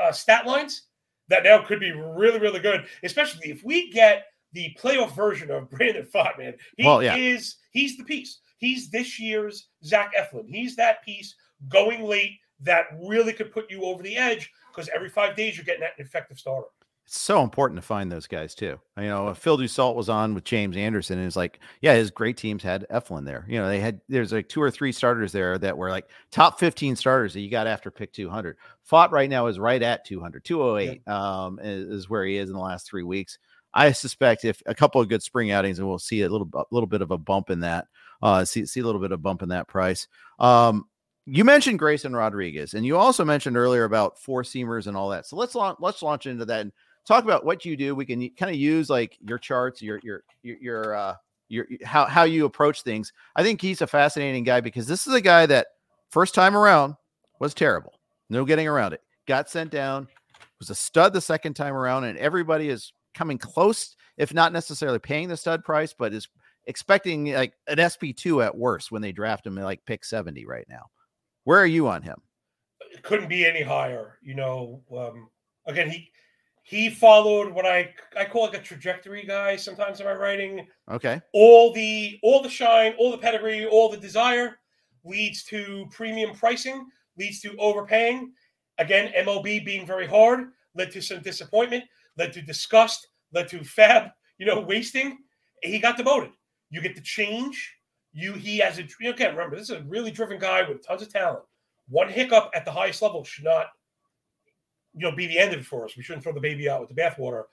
[0.00, 0.82] uh, stat lines
[1.28, 5.70] that now could be really, really good, especially if we get the playoff version of
[5.70, 6.54] Brandon Pfaadt, man.
[6.76, 7.16] He well, yeah.
[7.16, 8.40] is he's the piece.
[8.58, 10.48] He's this year's Zach Eflin.
[10.48, 11.34] He's that piece
[11.68, 15.64] going late that really could put you over the edge because every five days you're
[15.64, 16.68] getting that effective starter.
[17.06, 18.80] It's so important to find those guys too.
[18.96, 22.38] You know, Phil Dussault was on with James Anderson, and it's like, yeah, his great
[22.38, 23.44] teams had Eflin there.
[23.46, 26.58] You know, they had there's like two or three starters there that were like top
[26.58, 28.56] 15 starters that you got after pick 200.
[28.90, 31.44] Pfaadt right now is right at 200, 208 yeah.
[31.44, 33.38] um, is, is, where he is in the last three weeks.
[33.74, 36.86] I suspect if a couple of good spring outings, and we'll see a little little
[36.86, 37.86] bit of a bump in that.
[38.22, 40.08] Uh, see see a little bit of bump in that price.
[40.38, 40.86] Um,
[41.26, 45.26] you mentioned Grayson Rodriguez, and you also mentioned earlier about four seamers and all that.
[45.26, 46.72] So let's launch let's launch into that and
[47.06, 47.94] talk about what you do.
[47.94, 51.14] We can kind of use like your charts, your your your, your uh
[51.48, 53.12] your how how you approach things.
[53.36, 55.68] I think he's a fascinating guy because this is a guy that
[56.10, 56.96] first time around
[57.40, 57.94] was terrible.
[58.30, 59.02] No getting around it.
[59.26, 60.08] Got sent down.
[60.60, 64.98] Was a stud the second time around, and everybody is coming close, if not necessarily
[64.98, 66.28] paying the stud price, but is
[66.66, 70.86] expecting like an SP2 at worst when they draft him like pick 70 right now.
[71.44, 72.16] Where are you on him?
[72.92, 74.18] It couldn't be any higher.
[74.22, 75.28] You know, um,
[75.66, 76.10] again, he
[76.64, 80.66] he followed what I I call like a trajectory guy sometimes in my writing.
[80.90, 81.20] Okay.
[81.32, 84.58] All the all the shine, all the pedigree, all the desire
[85.04, 88.32] leads to premium pricing, leads to overpaying.
[88.78, 91.84] Again, MLB being very hard led to some disappointment
[92.16, 95.18] led to disgust, led to fab, you know, wasting.
[95.62, 96.30] He got demoted.
[96.70, 97.76] You get the change.
[98.12, 99.34] You he has a you know, again.
[99.34, 101.44] Remember, this is a really driven guy with tons of talent.
[101.88, 103.66] One hiccup at the highest level should not,
[104.94, 105.96] you know, be the end of it for us.
[105.96, 107.44] We shouldn't throw the baby out with the bathwater.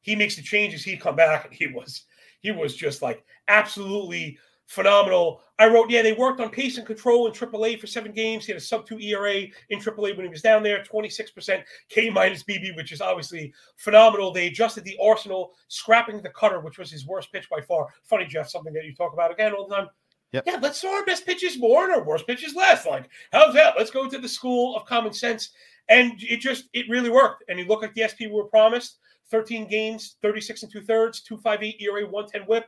[0.00, 0.84] He makes the changes.
[0.84, 2.04] He come back, and he was
[2.40, 4.38] he was just like absolutely
[4.70, 5.42] phenomenal.
[5.58, 8.46] I wrote, yeah, they worked on pace and control in AAA for seven games.
[8.46, 9.34] He had a sub two ERA
[9.68, 14.32] in AAA when he was down there, 26% K minus BB, which is obviously phenomenal.
[14.32, 17.88] They adjusted the arsenal, scrapping the cutter, which was his worst pitch by far.
[18.04, 19.88] Funny, Jeff, something that you talk about again all the time.
[20.32, 20.44] Yep.
[20.46, 22.86] Yeah, let's throw our best pitches more and our worst pitches less.
[22.86, 23.74] Like, how's that?
[23.76, 25.50] Let's go to the school of common sense.
[25.90, 27.44] And it just, it really worked.
[27.48, 28.98] And you look like the SP we were promised
[29.30, 32.66] 13 games, 36 and two thirds, 258 ERA, 110 whip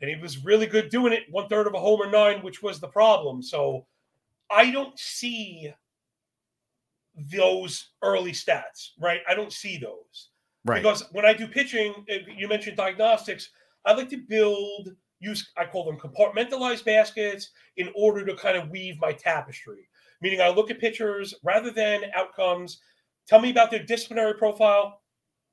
[0.00, 1.24] and he was really good doing it.
[1.30, 3.42] One third of a homer nine, which was the problem.
[3.42, 3.86] So
[4.50, 5.72] I don't see
[7.32, 9.20] those early stats, right?
[9.28, 10.30] I don't see those.
[10.64, 10.82] Right.
[10.82, 13.50] Because when I do pitching, uh, you mentioned diagnostics,
[13.84, 14.90] I like to build,
[15.20, 19.88] use, I call them compartmentalized baskets in order to kind of weave my tapestry.
[20.22, 22.80] Meaning I look at pitchers rather than outcomes.
[23.26, 25.02] Tell me about their disciplinary profile,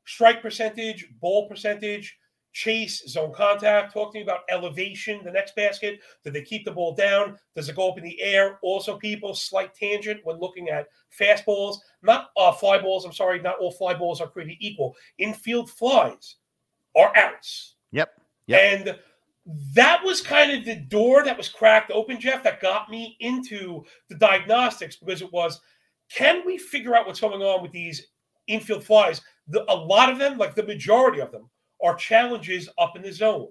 [0.05, 2.17] strike percentage, ball percentage,
[2.53, 3.93] chase, zone contact.
[3.93, 5.99] Talk to me about elevation, the next basket.
[6.23, 7.37] Do they keep the ball down?
[7.55, 8.59] Does it go up in the air?
[8.61, 10.87] Also, people, slight tangent when looking at
[11.19, 13.05] fastballs, not uh, fly balls.
[13.05, 14.95] I'm sorry, not all fly balls are created equal.
[15.17, 16.35] Infield flies
[16.95, 17.75] are outs.
[17.91, 18.11] Yep.
[18.47, 18.59] yep.
[18.61, 18.99] And
[19.45, 23.83] that was kind of the door that was cracked open, Jeff, that got me into
[24.09, 25.59] the diagnostics because it was
[26.09, 28.07] Can we figure out what's going on with these
[28.47, 29.21] infield flies?
[29.47, 31.49] The, a lot of them, like the majority of them,
[31.83, 33.49] are challenges up in the zone.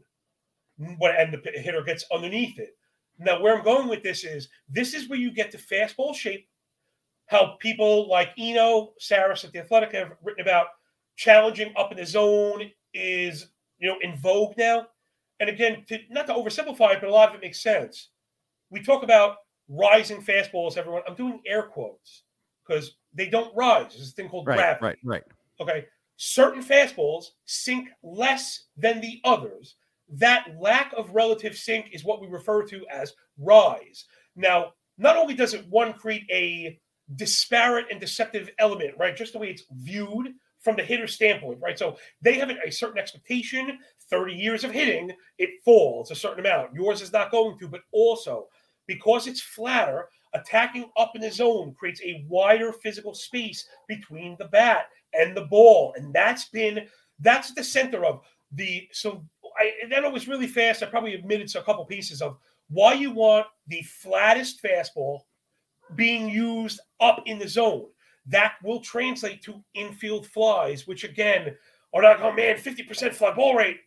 [0.99, 2.71] When, and the hitter gets underneath it.
[3.19, 6.49] Now, where I'm going with this is this is where you get the fastball shape.
[7.27, 10.69] How people like Eno Sarris at the Athletic have written about
[11.17, 14.87] challenging up in the zone is you know in vogue now.
[15.43, 18.11] And again, to, not to oversimplify it, but a lot of it makes sense.
[18.71, 20.77] We talk about rising fastballs.
[20.77, 22.23] Everyone, I'm doing air quotes
[22.65, 23.87] because they don't rise.
[23.89, 24.85] There's this thing called right, gravity.
[24.85, 25.23] Right, right.
[25.61, 25.87] Okay.
[26.17, 29.75] Certain fastballs sink less than the others.
[30.11, 34.05] That lack of relative sink is what we refer to as rise.
[34.37, 36.79] Now, not only does it one create a
[37.17, 39.17] disparate and deceptive element, right?
[39.17, 40.29] Just the way it's viewed
[40.63, 41.79] from the hitter standpoint, right?
[41.79, 46.75] So they have a certain expectation, 30 years of hitting, it falls a certain amount.
[46.75, 48.47] Yours is not going to, but also
[48.87, 54.47] because it's flatter, attacking up in the zone creates a wider physical space between the
[54.47, 55.95] bat and the ball.
[55.97, 56.87] And that's been
[57.21, 58.21] that's the center of
[58.53, 59.25] the so
[59.59, 60.83] I then it was really fast.
[60.83, 62.39] I probably admitted to a couple pieces of
[62.71, 65.21] why you want the flattest fastball
[65.95, 67.87] being used up in the zone.
[68.27, 71.57] That will translate to infield flies, which again
[71.95, 73.81] are not, oh man, 50% fly ball rate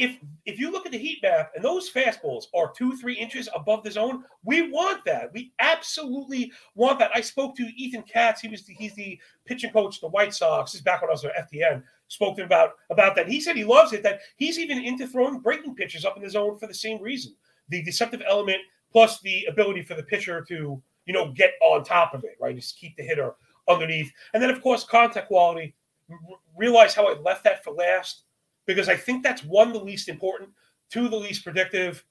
[0.00, 0.16] if
[0.46, 3.84] if you look at the heat map and those fastballs are two three inches above
[3.84, 5.30] the zone, we want that.
[5.34, 7.10] We absolutely want that.
[7.14, 8.40] I spoke to Ethan Katz.
[8.40, 10.74] He was the, he's the pitching coach the White Sox.
[10.74, 11.82] Is back when I was at FTN.
[12.08, 13.28] Spoke to him about about that.
[13.28, 14.02] He said he loves it.
[14.02, 17.34] That he's even into throwing breaking pitches up in the zone for the same reason.
[17.68, 22.14] The deceptive element plus the ability for the pitcher to you know get on top
[22.14, 22.56] of it, right?
[22.56, 23.34] Just keep the hitter
[23.70, 25.74] underneath, and then of course contact quality.
[26.10, 26.16] R-
[26.56, 28.24] realize how I left that for last
[28.66, 30.50] because I think that's one, the least important,
[30.90, 32.04] two, the least predictive,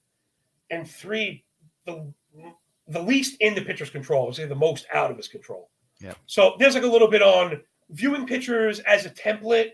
[0.72, 1.43] and three,
[1.86, 2.12] the
[2.88, 5.69] the least in the pitcher's control, say the most out of his control.
[6.00, 6.13] Yeah.
[6.26, 9.72] So there's like a little bit on viewing pitchers as a template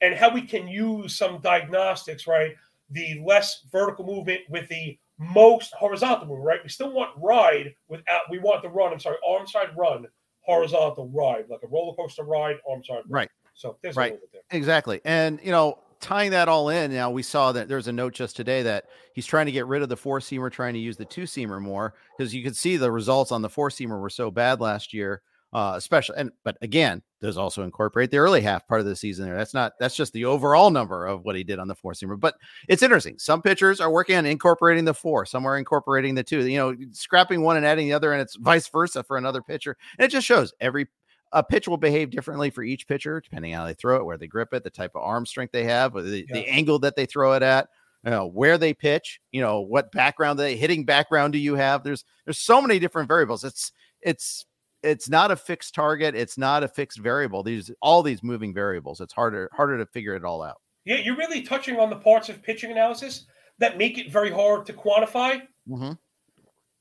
[0.00, 2.54] and how we can use some diagnostics, right?
[2.90, 6.60] The less vertical movement with the most horizontal movement, right?
[6.62, 10.06] We still want ride without we want the run, I'm sorry, arm side run,
[10.48, 13.02] horizontal ride, like a roller coaster ride, Oh, I'm sorry.
[13.08, 13.30] Right.
[13.54, 14.18] So there's right.
[14.50, 15.00] Exactly.
[15.04, 18.34] And you know, tying that all in, now we saw that there's a note just
[18.34, 21.04] today that he's trying to get rid of the four seamer, trying to use the
[21.04, 24.30] two seamer more because you could see the results on the four seamer were so
[24.30, 26.16] bad last year, uh, especially.
[26.18, 29.36] And but again, does also incorporate the early half part of the season there.
[29.36, 32.18] That's not that's just the overall number of what he did on the four seamer.
[32.18, 32.36] But
[32.68, 33.18] it's interesting.
[33.18, 36.46] Some pitchers are working on incorporating the four, some are incorporating the two.
[36.46, 39.76] You know, scrapping one and adding the other, and it's vice versa for another pitcher.
[39.98, 40.86] And it just shows every
[41.32, 44.16] a pitch will behave differently for each pitcher, depending on how they throw it, where
[44.16, 46.34] they grip it, the type of arm strength they have, the, yeah.
[46.34, 47.68] the angle that they throw it at,
[48.04, 51.84] you know, where they pitch, you know, what background they hitting background do you have?
[51.84, 53.44] There's there's so many different variables.
[53.44, 54.46] It's it's
[54.82, 56.14] it's not a fixed target.
[56.14, 57.42] It's not a fixed variable.
[57.42, 59.00] These all these moving variables.
[59.00, 60.60] It's harder harder to figure it all out.
[60.84, 63.26] Yeah, you're really touching on the parts of pitching analysis
[63.58, 65.42] that make it very hard to quantify.
[65.68, 65.92] Mm-hmm.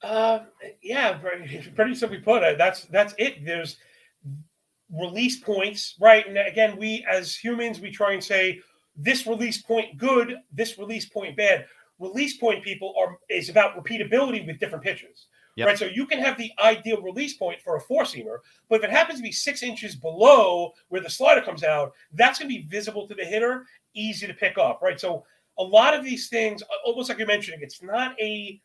[0.01, 0.39] Uh,
[0.81, 3.43] yeah, pretty, pretty simply put, that's that's it.
[3.45, 3.77] There's
[4.91, 6.25] release points, right?
[6.27, 8.61] And again, we as humans, we try and say
[8.95, 11.65] this release point good, this release point bad.
[11.99, 15.27] Release point people are is about repeatability with different pitches.
[15.57, 15.67] Yep.
[15.67, 15.77] Right.
[15.77, 18.37] So you can have the ideal release point for a four seamer,
[18.69, 22.37] but if it happens to be six inches below where the slider comes out, that's
[22.37, 23.65] going to be visible to the hitter,
[23.95, 24.81] easy to pick up.
[24.83, 24.99] Right.
[24.99, 25.25] So
[25.57, 28.61] a lot of these things, almost like you're mentioning, it's not a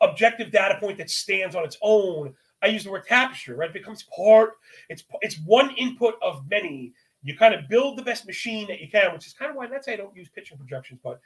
[0.00, 3.70] objective data point that stands on its own, I use the word tapestry, right?
[3.70, 4.54] It becomes part.
[4.88, 6.92] It's it's one input of many.
[7.22, 9.68] You kind of build the best machine that you can, which is kind of why
[9.68, 10.98] that's why I don't use pitching projections.
[11.04, 11.20] But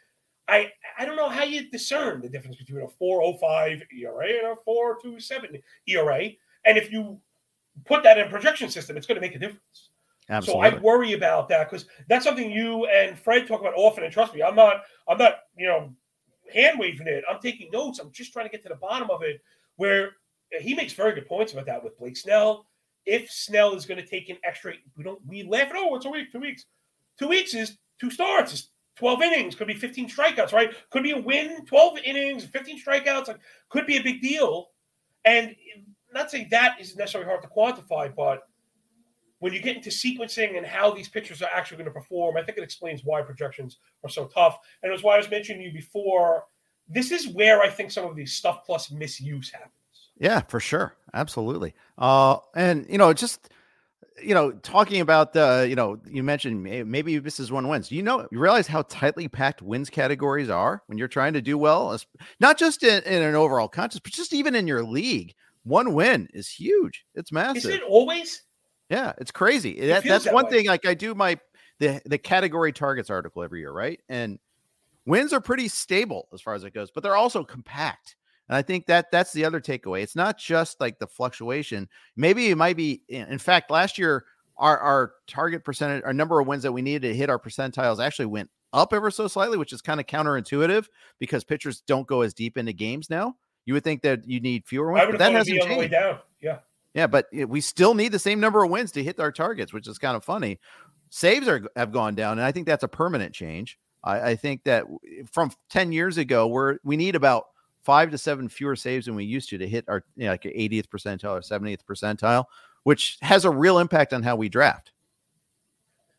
[0.51, 4.57] I I don't know how you discern the difference between a 405 ERA and a
[4.65, 6.31] 427 ERA.
[6.67, 7.21] And if you
[7.85, 9.91] put that in a projection system, it's going to make a difference.
[10.29, 10.71] Absolutely.
[10.71, 14.05] So I worry about that because that's something you and Fred talk about often.
[14.05, 15.93] And trust me, I'm not I'm not you know
[16.53, 17.25] hand waving it.
[17.31, 17.99] I'm taking notes.
[17.99, 19.41] I'm just trying to get to the bottom of it
[19.77, 20.11] where
[20.61, 22.67] he makes very good points about that with Blake Snell.
[23.07, 26.07] If Snell is going to take an extra, we don't we laugh at oh, it's
[26.07, 26.67] a week, two weeks.
[27.19, 28.69] Two weeks is two starts, is
[29.01, 30.73] 12 innings, could be 15 strikeouts, right?
[30.91, 34.69] Could be a win, 12 innings, 15 strikeouts, like could be a big deal.
[35.25, 35.57] And
[36.13, 38.43] not saying that is necessarily hard to quantify, but
[39.39, 42.43] when you get into sequencing and how these pitchers are actually going to perform, I
[42.43, 44.59] think it explains why projections are so tough.
[44.83, 46.45] And it was why I was mentioning you before.
[46.87, 49.73] This is where I think some of these stuff plus misuse happens.
[50.19, 50.95] Yeah, for sure.
[51.15, 51.75] Absolutely.
[51.97, 53.49] Uh, and you know, just
[54.22, 57.90] you know, talking about the, you know, you mentioned maybe this is one wins.
[57.90, 61.56] You know, you realize how tightly packed wins categories are when you're trying to do
[61.59, 61.98] well,
[62.40, 65.35] not just in, in an overall contest, but just even in your league.
[65.64, 67.04] one win is huge.
[67.14, 67.56] It's massive.
[67.56, 68.42] Is it always?
[68.88, 69.70] Yeah, it's crazy.
[69.70, 70.50] It that, that's that one way.
[70.50, 70.66] thing.
[70.66, 71.38] Like I do my
[71.78, 74.00] the the category targets article every year, right?
[74.09, 74.38] And
[75.06, 78.16] wins are pretty stable as far as it goes, but they're also compact.
[78.51, 80.03] And I think that that's the other takeaway.
[80.03, 81.89] It's not just like the fluctuation.
[82.17, 83.03] Maybe it might be.
[83.09, 84.25] In fact, last year
[84.57, 88.05] our our target percentage, our number of wins that we needed to hit our percentiles
[88.05, 90.87] actually went up ever so slightly, which is kind of counterintuitive
[91.21, 93.37] because pitchers don't go as deep into games now.
[93.67, 95.17] You would think that you need fewer wins.
[95.17, 95.79] That hasn't changed.
[95.79, 96.19] way down.
[96.41, 96.59] Yeah.
[96.93, 99.87] Yeah, but we still need the same number of wins to hit our targets, which
[99.87, 100.59] is kind of funny.
[101.11, 103.79] Saves are have gone down, and I think that's a permanent change.
[104.03, 104.87] I, I think that
[105.31, 107.45] from ten years ago, we're we need about
[107.83, 110.43] five to seven fewer saves than we used to to hit our you know, like
[110.43, 112.45] 80th percentile or 70th percentile,
[112.85, 114.93] which has a real impact on how we draft.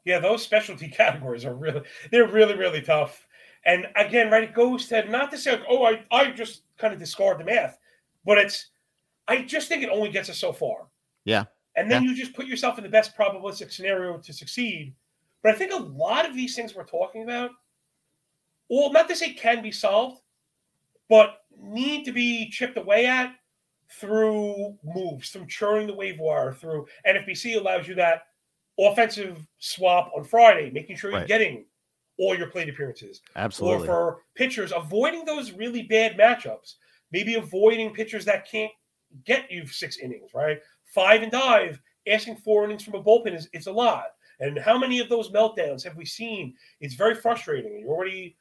[0.03, 3.27] Yeah, those specialty categories are really they're really really tough.
[3.65, 6.93] And again, right, it goes to not to say, like, oh, I I just kind
[6.93, 7.77] of discard the math,
[8.25, 8.69] but it's
[9.27, 10.87] I just think it only gets us so far.
[11.25, 11.45] Yeah.
[11.77, 12.09] And then yeah.
[12.09, 14.93] you just put yourself in the best probabilistic scenario to succeed.
[15.41, 17.51] But I think a lot of these things we're talking about,
[18.69, 20.21] well, not to say can be solved,
[21.09, 23.35] but need to be chipped away at
[23.89, 28.23] through moves, through churning the waiver wire, through NFBC allows you that
[28.79, 31.27] offensive swap on Friday, making sure you're right.
[31.27, 31.65] getting
[32.17, 33.21] all your plate appearances.
[33.35, 33.87] Absolutely.
[33.87, 36.75] Or for pitchers, avoiding those really bad matchups,
[37.11, 38.71] maybe avoiding pitchers that can't
[39.25, 40.59] get you six innings, right?
[40.85, 44.05] Five and dive, asking four innings from a bullpen is it's a lot.
[44.39, 46.55] And how many of those meltdowns have we seen?
[46.79, 47.79] It's very frustrating.
[47.79, 48.35] You're already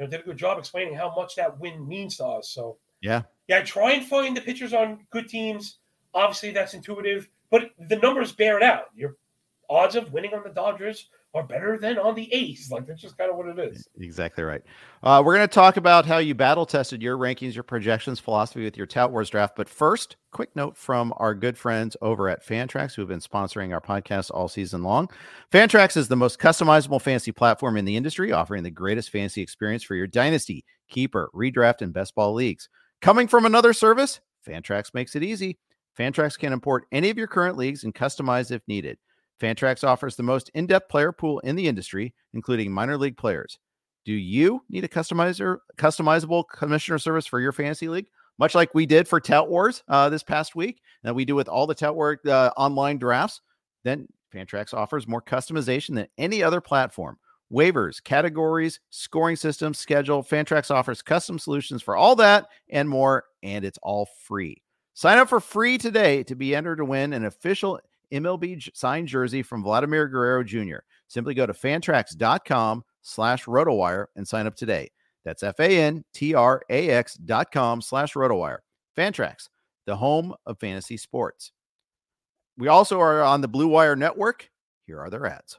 [0.00, 2.48] you know, did a good job explaining how much that win means to us.
[2.48, 5.76] So yeah, yeah, try and find the pitchers on good teams.
[6.14, 8.86] Obviously, that's intuitive, but the numbers bear it out.
[8.94, 9.16] Your
[9.68, 12.68] odds of winning on the Dodgers are better than on the A's.
[12.70, 13.88] Like that's just kind of what it is.
[14.00, 14.62] Exactly right.
[15.02, 18.64] Uh, we're going to talk about how you battle tested your rankings, your projections, philosophy
[18.64, 19.54] with your Tout Wars draft.
[19.56, 23.72] But first, quick note from our good friends over at Fantrax, who have been sponsoring
[23.72, 25.08] our podcast all season long.
[25.52, 29.84] Fantrax is the most customizable fantasy platform in the industry, offering the greatest fantasy experience
[29.84, 32.68] for your dynasty, keeper, redraft, and best ball leagues.
[33.00, 35.58] Coming from another service, Fantrax makes it easy.
[35.98, 38.98] Fantrax can import any of your current leagues and customize if needed.
[39.40, 43.58] Fantrax offers the most in depth player pool in the industry, including minor league players.
[44.04, 48.08] Do you need a customizer, customizable commissioner service for your fantasy league?
[48.38, 51.48] Much like we did for Tout Wars uh, this past week, that we do with
[51.48, 53.40] all the Tout Wars uh, online drafts,
[53.84, 57.18] then Fantrax offers more customization than any other platform.
[57.52, 60.22] Waivers, categories, scoring systems, schedule.
[60.22, 64.62] Fantrax offers custom solutions for all that and more, and it's all free.
[64.94, 67.80] Sign up for free today to be entered to win an official
[68.12, 70.78] MLB signed jersey from Vladimir Guerrero Jr.
[71.08, 74.90] Simply go to fantrax.com slash rotowire and sign up today.
[75.24, 78.58] That's F-A-N-T-R-A-X dot com slash rotowire.
[78.96, 79.48] Fantrax,
[79.86, 81.52] the home of fantasy sports.
[82.56, 84.50] We also are on the Blue Wire Network.
[84.86, 85.58] Here are their ads.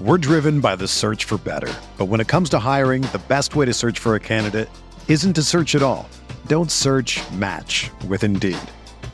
[0.00, 1.72] We're driven by the search for better.
[1.96, 4.68] But when it comes to hiring, the best way to search for a candidate
[5.08, 6.08] isn't to search at all.
[6.46, 8.58] Don't search match with Indeed.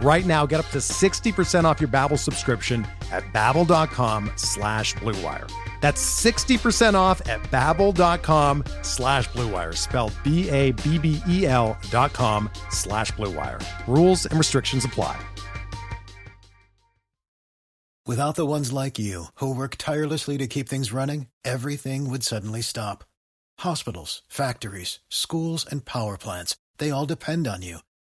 [0.00, 5.50] Right now, get up to 60% off your Babbel subscription at babbel.com slash bluewire.
[5.80, 13.62] That's 60% off at babbel.com slash bluewire, spelled B-A-B-B-E-L dot com slash bluewire.
[13.86, 15.20] Rules and restrictions apply.
[18.06, 22.62] Without the ones like you, who work tirelessly to keep things running, everything would suddenly
[22.62, 23.04] stop.
[23.58, 27.80] Hospitals, factories, schools, and power plants, they all depend on you.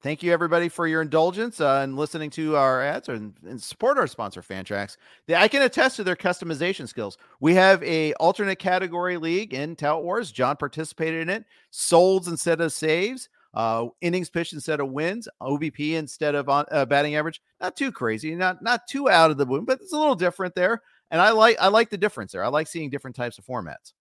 [0.00, 3.98] Thank you, everybody, for your indulgence uh, and listening to our ads and, and support
[3.98, 4.96] our sponsor, Fantrax.
[5.28, 7.18] I can attest to their customization skills.
[7.40, 10.30] We have a alternate category league in Tout Wars.
[10.30, 11.46] John participated in it.
[11.72, 16.86] Solds instead of saves, uh, innings pitched instead of wins, OBP instead of on, uh,
[16.86, 17.42] batting average.
[17.60, 20.54] Not too crazy, not not too out of the blue, but it's a little different
[20.54, 20.80] there.
[21.10, 22.44] And I like I like the difference there.
[22.44, 23.94] I like seeing different types of formats.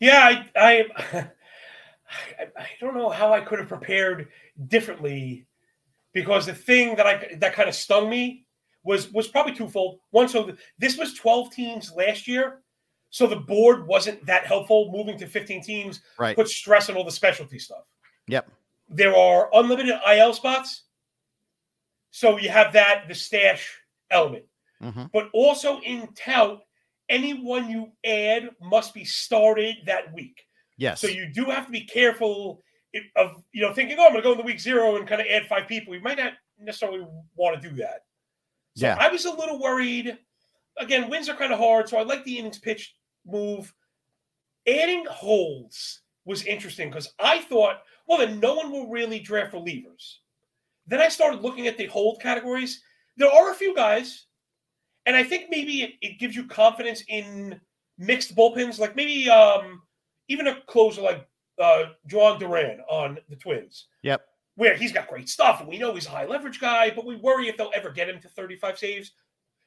[0.00, 0.84] Yeah, I,
[1.14, 1.30] I
[2.38, 4.28] I, I don't know how I could have prepared
[4.68, 5.46] differently
[6.12, 8.46] because the thing that I that kind of stung me
[8.84, 10.00] was was probably twofold.
[10.10, 12.62] One, so this was 12 teams last year,
[13.10, 14.90] so the board wasn't that helpful.
[14.92, 16.36] Moving to 15 teams right.
[16.36, 17.84] put stress on all the specialty stuff.
[18.28, 18.50] Yep.
[18.88, 20.84] There are unlimited IL spots,
[22.10, 23.70] so you have that the stash
[24.10, 24.44] element,
[24.82, 25.04] mm-hmm.
[25.12, 26.60] but also in tout,
[27.08, 30.44] anyone you add must be started that week.
[30.76, 31.00] Yes.
[31.00, 32.62] So you do have to be careful
[33.16, 35.20] of you know thinking, oh, I'm going to go in the week zero and kind
[35.20, 35.94] of add five people.
[35.94, 37.06] You might not necessarily
[37.36, 38.04] want to do that.
[38.76, 38.96] So yeah.
[38.98, 40.16] I was a little worried.
[40.78, 42.94] Again, wins are kind of hard, so I like the innings pitch
[43.26, 43.72] move.
[44.66, 50.16] Adding holds was interesting because I thought, well, then no one will really draft relievers.
[50.86, 52.82] Then I started looking at the hold categories.
[53.16, 54.26] There are a few guys,
[55.06, 57.60] and I think maybe it, it gives you confidence in
[57.98, 58.78] mixed bullpens.
[58.78, 59.82] Like maybe um,
[60.28, 61.26] even a closer like
[61.60, 63.86] uh, Jhoan Duran on the Twins.
[64.02, 64.22] Yep.
[64.56, 67.16] Where he's got great stuff, and we know he's a high leverage guy, but we
[67.16, 69.12] worry if they'll ever get him to 35 saves.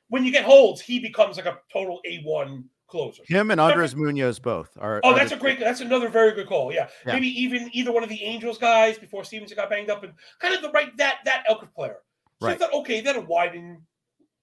[0.09, 3.23] When you get holds, he becomes like a total A1 closer.
[3.27, 5.01] Him and Andres Munoz both are.
[5.03, 5.59] Oh, are that's a great.
[5.59, 6.71] That's another very good call.
[6.71, 6.87] Yeah.
[7.05, 7.13] yeah.
[7.13, 10.53] maybe even either one of the Angels guys before Stephenson got banged up, and kind
[10.53, 11.97] of the right that that elk of player.
[12.41, 12.55] So right.
[12.55, 13.81] I thought, okay, that'll widen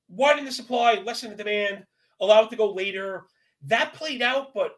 [0.08, 1.84] widen the supply, lessen the demand,
[2.20, 3.24] allow it to go later.
[3.64, 4.72] That played out, but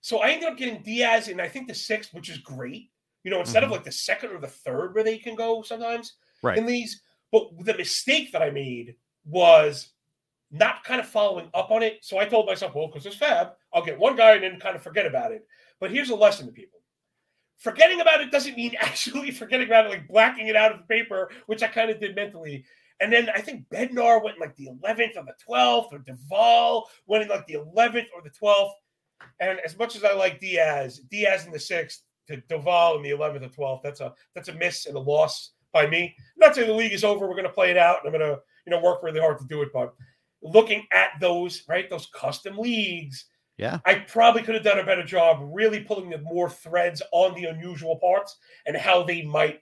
[0.00, 2.90] so I ended up getting Diaz in I think the sixth, which is great.
[3.24, 3.72] You know, instead mm-hmm.
[3.72, 6.56] of like the second or the third where they can go sometimes right.
[6.56, 7.02] in these.
[7.30, 8.94] But the mistake that I made
[9.26, 9.90] was
[10.50, 11.98] not kind of following up on it.
[12.02, 14.76] So I told myself, well, because it's FAAB, I'll get one guy and then kind
[14.76, 15.46] of forget about it.
[15.80, 16.80] But here's a lesson to people.
[17.58, 20.84] Forgetting about it doesn't mean actually forgetting about it, like blacking it out of the
[20.84, 22.64] paper, which I kind of did mentally.
[23.00, 26.84] And then I think Bednar went in like the 11th or the 12th, or Doval
[27.06, 28.72] went in like the 11th or the 12th.
[29.40, 33.10] And as much as I like Diaz, Diaz in the sixth to Doval in the
[33.10, 36.14] eleventh or twelfth, that's a that's a miss and a loss by me.
[36.18, 37.26] I'm not saying the league is over.
[37.26, 39.38] We're going to play it out, and I'm going to you know work really hard
[39.38, 39.70] to do it.
[39.72, 39.94] But
[40.42, 45.04] looking at those right, those custom leagues, yeah, I probably could have done a better
[45.04, 49.60] job really pulling the more threads on the unusual parts and how they might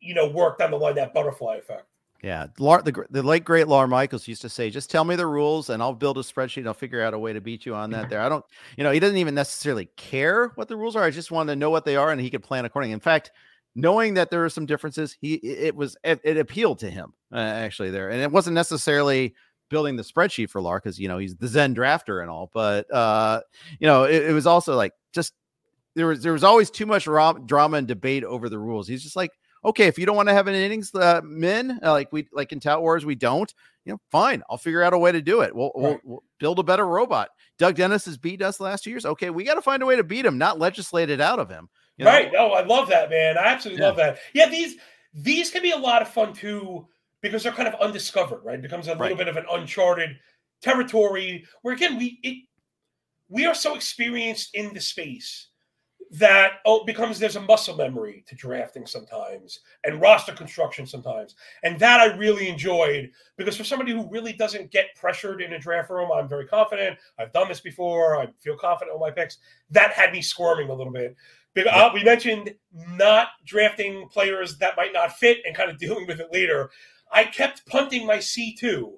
[0.00, 1.86] you know work down the line that butterfly effect.
[2.26, 5.70] Yeah, the the late great Lawr Michaels used to say, "Just tell me the rules,
[5.70, 6.66] and I'll build a spreadsheet.
[6.66, 8.44] I'll figure out a way to beat you on that." There, I don't,
[8.76, 11.04] you know, he doesn't even necessarily care what the rules are.
[11.04, 12.94] I just wanted to know what they are, and he could plan accordingly.
[12.94, 13.30] In fact,
[13.76, 17.36] knowing that there are some differences, he it was it, it appealed to him uh,
[17.36, 19.32] actually there, and it wasn't necessarily
[19.70, 22.92] building the spreadsheet for Lawr because you know he's the Zen drafter and all, but
[22.92, 23.40] uh,
[23.78, 25.32] you know, it, it was also like just
[25.94, 28.88] there was there was always too much drama and debate over the rules.
[28.88, 29.30] He's just like
[29.66, 32.52] okay, if you don't want to have an innings uh, min uh, like we like
[32.52, 33.52] in Tout Wars, we don't.
[33.84, 34.42] You know, fine.
[34.48, 35.54] I'll figure out a way to do it.
[35.54, 35.82] We'll, right.
[35.82, 37.28] we'll, we'll build a better robot.
[37.58, 39.04] Doug Dennis has beat us last years.
[39.04, 41.48] Okay, we got to find a way to beat him, not legislate it out of
[41.48, 41.68] him.
[41.96, 42.10] You know?
[42.10, 42.32] Right.
[42.36, 43.38] Oh, I love that, man.
[43.38, 43.88] I absolutely yeah.
[43.88, 44.18] love that.
[44.32, 44.76] Yeah, these
[45.12, 46.86] these can be a lot of fun too
[47.22, 48.44] because they're kind of undiscovered.
[48.44, 50.16] Right, it becomes a little bit of an uncharted
[50.62, 52.44] territory where again we it
[53.28, 55.48] we are so experienced in the space
[56.10, 61.34] that oh becomes there's a muscle memory to drafting sometimes and roster construction sometimes.
[61.62, 65.58] And that i really enjoyed because for somebody who really doesn't get pressured in a
[65.58, 66.98] draft room i'm very confident.
[67.18, 68.20] I've done this before.
[68.20, 69.38] I feel confident with my picks.
[69.70, 71.16] That had me squirming a little bit.
[71.54, 76.06] Because, uh, we mentioned not drafting players that might not fit and kind of dealing
[76.06, 76.70] with it later.
[77.10, 78.92] I kept punting my c2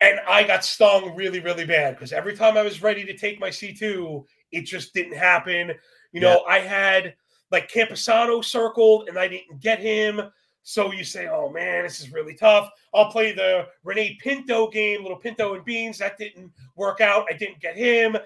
[0.00, 3.40] and i got stung really really bad because every time i was ready to take
[3.40, 5.72] my c2 it just didn't happen.
[6.12, 6.52] You know, yeah.
[6.54, 7.14] I had
[7.50, 10.20] like Campusano circled and I didn't get him.
[10.62, 12.70] So you say, oh man, this is really tough.
[12.92, 15.98] I'll play the Rene Pinto game, little Pinto and Beans.
[15.98, 17.26] That didn't work out.
[17.30, 18.16] I didn't get him.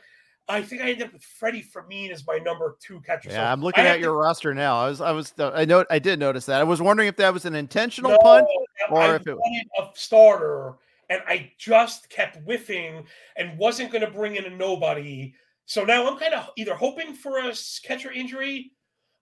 [0.48, 3.28] I think I ended up with Freddie Fermin as my number two catcher.
[3.28, 4.18] Yeah, so I'm looking at your to...
[4.18, 4.76] roster now.
[4.76, 6.60] I was, I was, uh, I know, I did notice that.
[6.60, 8.46] I was wondering if that was an intentional no, punt
[8.90, 10.74] or I if it was a starter,
[11.10, 13.04] and I just kept whiffing
[13.36, 15.32] and wasn't going to bring in a nobody.
[15.66, 17.54] So now I'm kind of either hoping for a
[17.84, 18.72] catcher injury,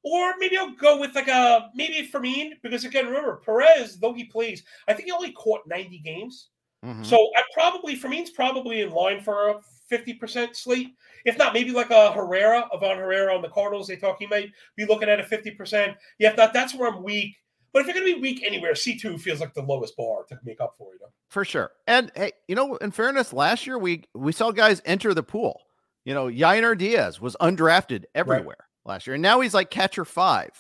[0.03, 4.25] or maybe I'll go with like a maybe Fermin because again, remember Perez, though he
[4.25, 6.49] plays, I think he only caught 90 games.
[6.85, 7.03] Mm-hmm.
[7.03, 9.61] So I probably Fermin's probably in line for a
[9.93, 10.95] 50% slate.
[11.27, 13.89] If not, maybe like a Herrera, Ivan Herrera on the Cardinals.
[13.89, 15.95] They talk he might be looking at a 50%.
[16.19, 17.37] Yeah, if not, that's where I'm weak.
[17.73, 20.39] But if you're going to be weak anywhere, C2 feels like the lowest bar to
[20.45, 21.13] make up for, you know?
[21.29, 21.71] For sure.
[21.87, 25.61] And hey, you know, in fairness, last year we we saw guys enter the pool.
[26.05, 28.93] You know, Yainer Diaz was undrafted everywhere right.
[28.93, 30.51] last year, and now he's like catcher five.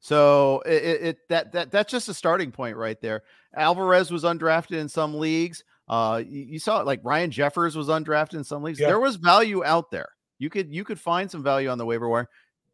[0.00, 3.22] So it, it, that that that's just a starting point right there.
[3.54, 5.62] Alvarez was undrafted in some leagues.
[5.88, 8.80] Uh, you, you saw it like Ryan Jeffers was undrafted in some leagues.
[8.80, 8.86] Yeah.
[8.86, 10.08] There was value out there.
[10.38, 12.28] You could you could find some value on the waiver wire.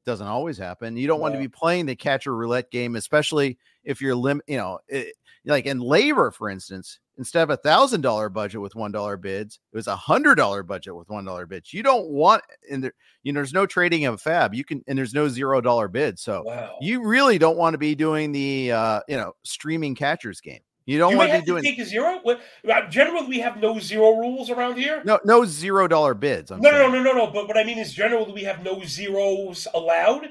[0.07, 0.97] Doesn't always happen.
[0.97, 4.41] You don't want to be playing the catcher roulette game, especially if you're lim.
[4.47, 8.75] You know, it, like in LABR, for instance instead of a thousand dollar budget with
[8.75, 11.73] one dollar bids, it was a hundred dollar budget with one dollar bids.
[11.73, 12.93] You don't want and there,
[13.23, 14.55] you know, there's no trading of FAAB.
[14.55, 16.19] You can and there's no zero dollar bid.
[16.19, 16.77] So wow.
[16.81, 20.61] you really don't want to be doing the uh, you know, streaming catchers game.
[20.87, 22.21] You don't want to be doing take a zero.
[22.25, 25.03] Uh, generally, we have no zero rules around here.
[25.05, 26.53] No, no zero dollar bids.
[26.53, 27.27] I'm no, no, no, no, no.
[27.27, 30.31] But what I mean is, generally, we have no zeros allowed.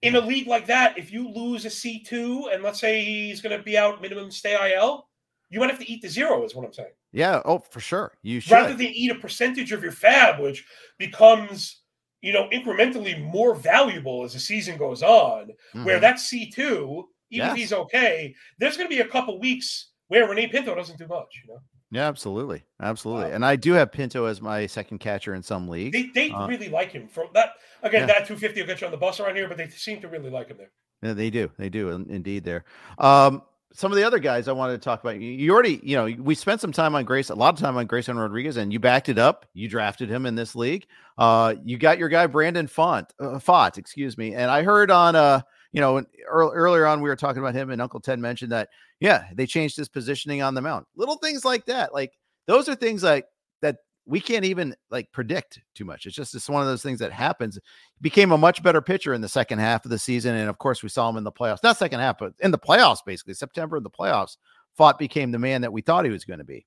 [0.00, 3.42] In a league like that, if you lose a C two, and let's say he's
[3.42, 5.06] going to be out minimum stay IL,
[5.50, 6.88] you might have to eat the zero, is what I'm saying.
[7.12, 7.42] Yeah.
[7.44, 8.12] Oh, for sure.
[8.22, 8.52] You should.
[8.52, 10.64] Rather than eat a percentage of your FAAB, which
[10.98, 11.82] becomes,
[12.22, 15.84] you know, incrementally more valuable as the season goes on, mm-hmm.
[15.84, 17.52] where that C2, even yes.
[17.52, 21.06] if he's okay, there's going to be a couple weeks where Rene Pinto doesn't do
[21.06, 21.60] much, you know?
[21.90, 23.30] Yeah, absolutely, absolutely.
[23.30, 23.34] Wow.
[23.34, 25.92] And I do have Pinto as my second catcher in some leagues.
[25.92, 27.06] They, they uh, really like him.
[27.06, 27.50] From that
[27.82, 28.06] again, yeah.
[28.06, 30.30] that 250 will get you on the bus around here, but they seem to really
[30.30, 30.70] like him there.
[31.02, 31.50] Yeah, they do.
[31.58, 32.44] They do indeed.
[32.44, 32.64] There.
[32.96, 33.42] Um,
[33.74, 35.20] some of the other guys I wanted to talk about.
[35.20, 37.86] You already, you know, we spent some time on Grace, a lot of time on
[37.86, 39.46] Grayson Rodriguez, and you backed it up.
[39.54, 40.86] You drafted him in this league.
[41.18, 44.34] Uh, you got your guy Brandon Pfaadt, uh, Pfaadt, excuse me.
[44.34, 45.42] And I heard on, uh,
[45.72, 48.68] you know, earlier on we were talking about him, and Uncle Ted mentioned that,
[49.00, 50.86] yeah, they changed his positioning on the mound.
[50.96, 52.12] Little things like that, like
[52.46, 53.26] those are things like
[53.62, 56.06] that we can't even like predict too much.
[56.06, 57.54] It's just it's one of those things that happens.
[57.54, 57.60] He
[58.02, 60.82] became a much better pitcher in the second half of the season, and of course
[60.82, 61.62] we saw him in the playoffs.
[61.62, 64.36] Not second half, but in the playoffs, basically September in the playoffs.
[64.78, 66.66] Pfaadt became the man that we thought he was going to be.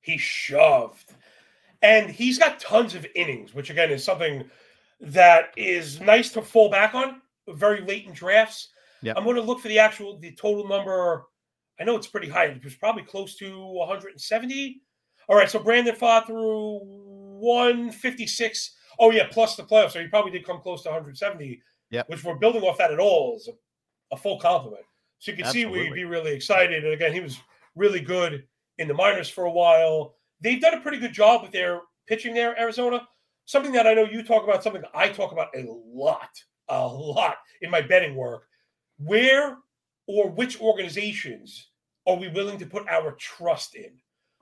[0.00, 1.12] He shoved,
[1.82, 4.48] and he's got tons of innings, which again is something
[5.00, 7.20] that is nice to fall back on.
[7.54, 8.68] Very late in drafts.
[9.02, 9.16] Yep.
[9.16, 11.24] I'm going to look for the actual the total number.
[11.80, 12.46] I know it's pretty high.
[12.46, 14.82] It was probably close to 170
[15.30, 18.74] all right, so Brandon Pfaadt through 156.
[18.98, 19.92] Oh yeah, plus the playoffs.
[19.92, 21.62] So he probably did come close to 170.
[21.90, 24.82] Yeah, which we're building off that at all is a, a full compliment.
[25.20, 25.84] So you can Absolutely.
[25.84, 26.84] see we'd be really excited.
[26.84, 27.38] And again, he was
[27.76, 28.42] really good
[28.78, 30.16] in the minors for a while.
[30.40, 33.06] They've done a pretty good job with their pitching there, Arizona.
[33.44, 36.30] Something that I know you talk about, something I talk about a lot,
[36.70, 38.44] a lot in my betting work.
[38.98, 39.58] Where
[40.06, 41.68] or which organizations
[42.06, 43.92] are we willing to put our trust in?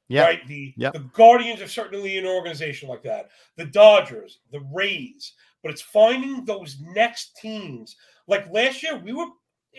[0.09, 0.23] Yeah.
[0.25, 0.47] Right.
[0.47, 0.95] The yep.
[0.95, 3.29] the Guardians are certainly an organization like that.
[3.57, 7.97] The Dodgers, the Rays, but it's finding those next teams.
[8.27, 9.27] Like last year, we were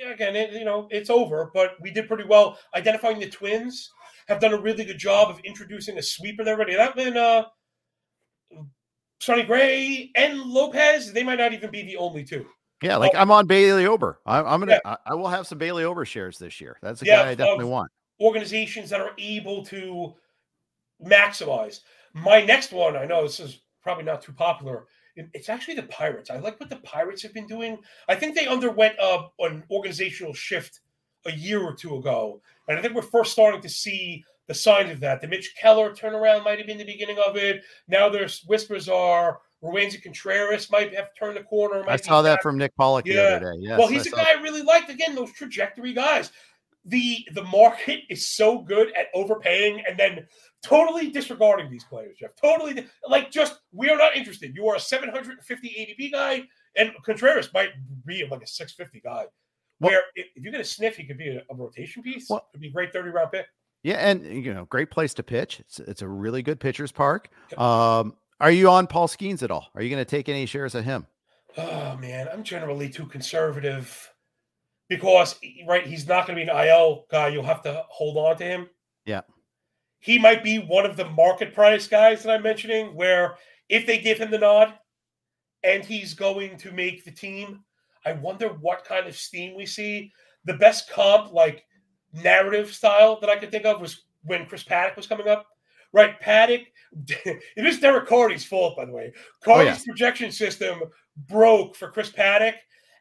[0.08, 3.92] again, it, you know, it's over, but we did pretty well identifying the Twins.
[4.28, 6.76] Have done a really good job of introducing a sweeper there already.
[6.76, 7.46] That been uh,
[9.20, 11.14] Sonny Gray and Lopez.
[11.14, 12.46] They might not even be the only two.
[12.82, 13.20] Yeah, like oh.
[13.20, 14.20] I'm on Bailey Ober.
[14.26, 14.80] I, am gonna.
[14.84, 14.96] Yeah.
[15.06, 16.78] I, I, will have some Bailey Ober shares this year.
[16.82, 17.92] That's a yeah, guy I definitely want
[18.22, 20.14] organizations that are able to
[21.06, 21.82] maximize.
[22.14, 24.86] My next one, I know this is probably not too popular.
[25.16, 26.30] It's actually the Pirates.
[26.30, 27.78] I like what the Pirates have been doing.
[28.08, 30.80] I think they underwent a, an organizational shift
[31.26, 32.42] a year or two ago.
[32.68, 35.22] And I think we're first starting to see the signs of that.
[35.22, 37.62] The Mitch Keller turnaround might have been the beginning of it.
[37.88, 41.88] Now there's whispers are Roansy Contreras might have turned the corner.
[41.88, 43.14] I saw that from Nick Pollack yeah.
[43.14, 43.60] the other day.
[43.62, 44.90] Yes, well, he's a guy I really liked.
[44.90, 46.32] Again, those trajectory guys.
[46.86, 50.26] The the market is so good at overpaying and then
[50.64, 52.32] totally disregarding these players, Jeff.
[52.42, 54.56] Totally like just we are not interested.
[54.56, 56.42] You are a 750 ADP guy,
[56.76, 57.70] and Contreras might
[58.04, 59.26] be like a 650 guy.
[59.80, 62.28] Well, where if, you're going to sniff, he could be a, a rotation piece.
[62.30, 63.46] Well, It'd be a great 30 round pick.
[63.84, 65.60] Yeah, and you know, great place to pitch.
[65.62, 67.30] It's it's a really good pitcher's park.
[67.58, 69.68] Um, are you on Paul Skenes at all?
[69.74, 71.08] Are you going to take any shares of him?
[71.58, 74.12] Oh man, I'm generally too conservative
[74.90, 77.30] because right, he's not going to be an IL guy.
[77.30, 78.70] You'll have to hold on to him.
[79.06, 79.22] Yeah,
[80.00, 82.96] he might be one of the market price guys that I'm mentioning.
[82.96, 83.36] Where
[83.70, 84.74] if they give him the nod,
[85.64, 87.64] and he's going to make the team,
[88.06, 90.12] I wonder what kind of steam we see.
[90.46, 91.66] The best comp, like
[92.14, 95.48] narrative style that I could think of was when Chris Paddack was coming up.
[95.92, 96.68] Right, Paddack.
[97.08, 99.14] it is Derek Carty's fault, by the way.
[99.44, 99.84] Carty's oh, yeah.
[99.88, 100.82] projection system
[101.28, 102.56] broke for Chris Paddack,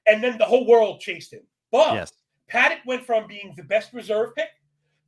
[0.06, 1.42] and then the whole world chased him.
[1.70, 2.12] But yes.
[2.50, 4.48] Paddack went from being the best reserve pick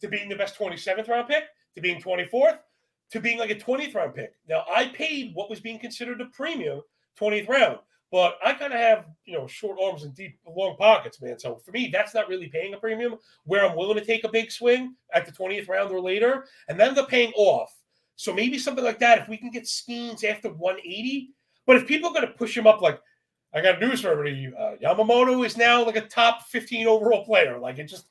[0.00, 1.44] to being the best 27th round pick
[1.74, 2.58] to being 24th
[3.10, 4.34] to being like a 20th round pick.
[4.48, 6.82] Now, I paid what was being considered a premium
[7.18, 7.78] 20th round.
[8.10, 11.38] But I kind of have, you know, short arms and deep, long pockets, man.
[11.38, 14.28] So for me, that's not really paying a premium where I'm willing to take a
[14.28, 17.72] big swing at the 20th round or later, and then they're paying off.
[18.16, 21.30] So maybe something like that, if we can get Skenes after 180.
[21.66, 23.00] But if people are going to push him up, like,
[23.54, 27.58] I got news for everybody uh, Yamamoto is now like a top 15 overall player.
[27.58, 28.06] Like, it just,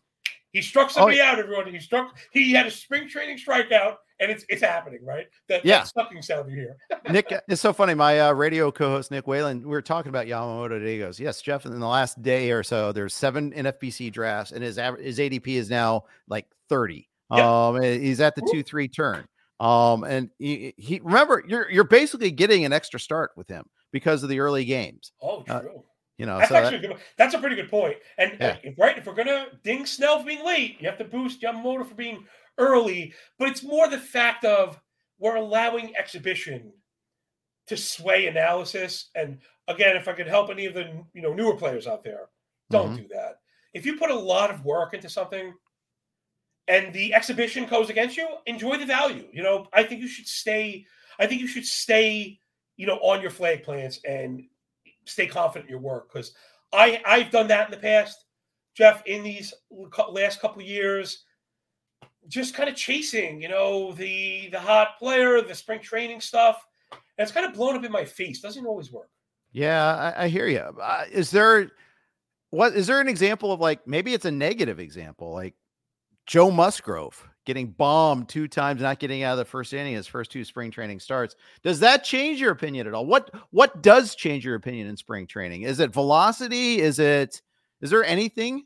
[0.54, 1.68] he struck somebody oh, out, everyone.
[1.72, 5.28] He struck, he had a spring training strikeout and it's it's happening, right?
[5.48, 5.80] That, yeah.
[5.80, 6.78] that sucking sound you hear.
[7.12, 7.94] Nick, it's so funny.
[7.94, 10.94] My uh, radio co-host Nick Whalen, we were talking about Yamamoto today.
[10.94, 11.66] He goes, "Yes, Jeff.
[11.66, 15.48] In the last day or so, there's seven NFBC drafts, and his average, his ADP
[15.48, 17.08] is now like 30.
[17.32, 17.68] Yeah.
[17.68, 19.26] Um, he's at the two three turn.
[19.60, 24.24] Um, and he, he remember you're you're basically getting an extra start with him because
[24.24, 25.12] of the early games.
[25.22, 25.70] Oh, uh, true.
[25.78, 25.82] Uh,
[26.20, 27.96] you know, that's so actually that, a good, that's a pretty good point.
[28.18, 28.58] And yeah.
[28.66, 31.88] uh, right, if we're gonna ding Snell for being late, you have to boost Yamamoto
[31.88, 32.26] for being
[32.58, 34.78] early, but it's more the fact of
[35.18, 36.74] we're allowing exhibition
[37.68, 39.10] to sway analysis.
[39.16, 39.40] And
[39.70, 42.28] again, if I could help any of the you know newer players out there,
[42.70, 43.04] don't mm-hmm.
[43.04, 43.40] do that.
[43.74, 45.54] If you put a lot of work into something
[46.68, 49.28] and the exhibition goes against you, enjoy the value.
[49.32, 50.86] You know, I think you should stay.
[51.18, 52.40] I think you should stay,
[52.76, 54.44] you know, on your flag plants and
[55.10, 56.34] stay confident in your work because
[56.74, 58.26] I I've done that in the past,
[58.76, 59.04] Jeff.
[59.06, 59.54] In these
[60.10, 61.26] last couple years,
[62.28, 66.66] just kind of chasing, you know, the the hot player, the spring training stuff.
[66.92, 68.40] And it's kind of blown up in my face.
[68.40, 69.10] Doesn't always work.
[69.52, 70.60] Yeah, I, I hear you.
[70.60, 71.72] Uh, is there
[72.52, 75.56] what is there an example of like maybe it's a negative example, like
[76.26, 80.32] Joe Musgrove getting bombed two times, not getting out of the first inning, his first
[80.32, 81.36] two spring training starts.
[81.64, 83.08] Does that change your opinion at all?
[83.08, 85.64] What what does change your opinion in spring training?
[85.64, 86.80] Is it velocity?
[86.80, 87.42] Is it
[87.82, 88.66] is there anything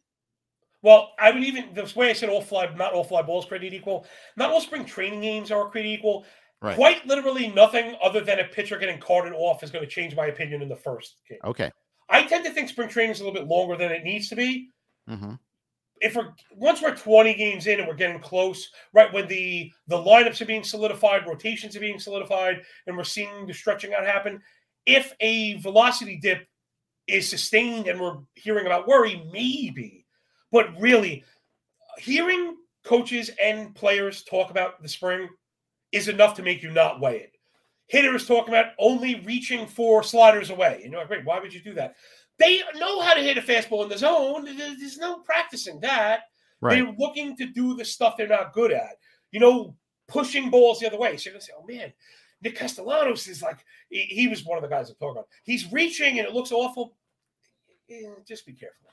[0.81, 3.73] well, I would even the way I said all fly, not all fly balls created
[3.73, 4.05] equal.
[4.35, 6.25] Not all spring training games are created equal.
[6.61, 6.75] Right.
[6.75, 10.25] Quite literally nothing other than a pitcher getting carted off is going to change my
[10.25, 11.39] opinion in the first game.
[11.45, 11.71] Okay.
[12.09, 14.35] I tend to think spring training is a little bit longer than it needs to
[14.35, 14.69] be.
[15.09, 15.33] Mm-hmm.
[16.03, 19.97] If we're once we're 20 games in and we're getting close, right when the the
[19.97, 24.41] lineups are being solidified, rotations are being solidified, and we're seeing the stretching out happen.
[24.85, 26.45] If a velocity dip
[27.07, 30.03] is sustained and we're hearing about worry, maybe
[30.53, 31.23] but really,
[31.97, 35.27] hearing coaches and players talk about the spring
[35.91, 37.33] is enough to make you not weigh it.
[37.87, 40.81] Hitters talking about only reaching for sliders away.
[40.83, 41.25] You know, great.
[41.25, 41.95] Why would you do that?
[42.39, 44.45] They know how to hit a fastball in the zone.
[44.45, 46.21] There's no practicing that.
[46.61, 46.75] Right.
[46.75, 48.97] They're looking to do the stuff they're not good at.
[49.31, 49.75] You know,
[50.07, 51.17] pushing balls the other way.
[51.17, 51.93] So you're gonna say, "Oh man,
[52.41, 55.27] Nick Castellanos is like he, he was one of the guys I talk about.
[55.43, 56.95] He's reaching and it looks awful."
[58.27, 58.87] Just be careful.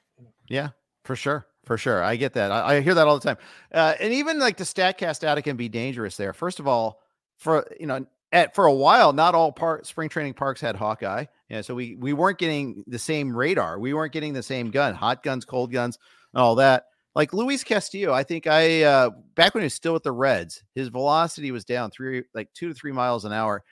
[0.48, 0.70] Yeah,
[1.04, 1.46] for sure.
[1.64, 2.02] For sure.
[2.02, 2.50] I get that.
[2.50, 3.38] I, I hear that all the time.
[3.72, 6.32] Uh, and even like the StatCast data can be dangerous there.
[6.32, 7.00] First of all,
[7.38, 11.26] for, you know, at, for a while, not all park spring training parks had Hawkeye.
[11.48, 11.62] Yeah.
[11.62, 13.78] So we, we weren't getting the same radar.
[13.78, 15.98] We weren't getting the same gun, hot guns, cold guns,
[16.32, 16.84] and all that.
[17.14, 20.62] Like Luis Castillo, I think I, uh, back when he was still with the Reds,
[20.76, 23.64] his velocity was down three, like two to three miles an hour.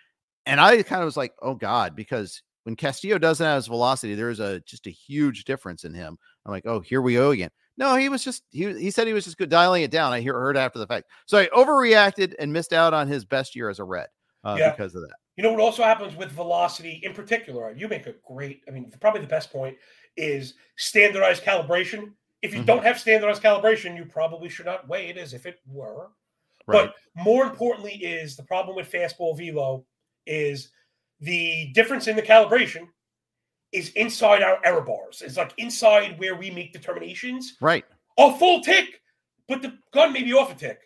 [0.45, 4.15] And I kind of was like, oh God, because when Castillo doesn't have his velocity,
[4.15, 6.19] there's a just a huge difference in him.
[6.45, 7.51] I'm like, oh, here we go again.
[7.77, 10.13] No, he was just he he said he was just good dialing it down.
[10.13, 11.07] I hear, heard after the fact.
[11.27, 14.09] So I overreacted and missed out on his best year as a red
[14.49, 14.71] uh, yeah.
[14.71, 15.15] because of that.
[15.37, 17.73] You know what also happens with velocity in particular?
[17.77, 19.77] You make a great, I mean, probably the best point
[20.17, 22.13] is standardized calibration.
[22.43, 22.67] If you mm-hmm.
[22.67, 26.09] don't have standardized calibration, you probably should not weigh it as if it were.
[26.67, 26.91] Right.
[27.17, 29.85] But more importantly, is the problem with fastball velo
[30.27, 30.71] is
[31.21, 32.89] The difference in the calibration
[33.73, 35.23] is inside our error bars.
[35.25, 37.57] It's like inside where we make determinations.
[37.61, 37.85] Right.
[38.19, 39.01] A full tick,
[39.47, 40.81] but the gun may be off a tick.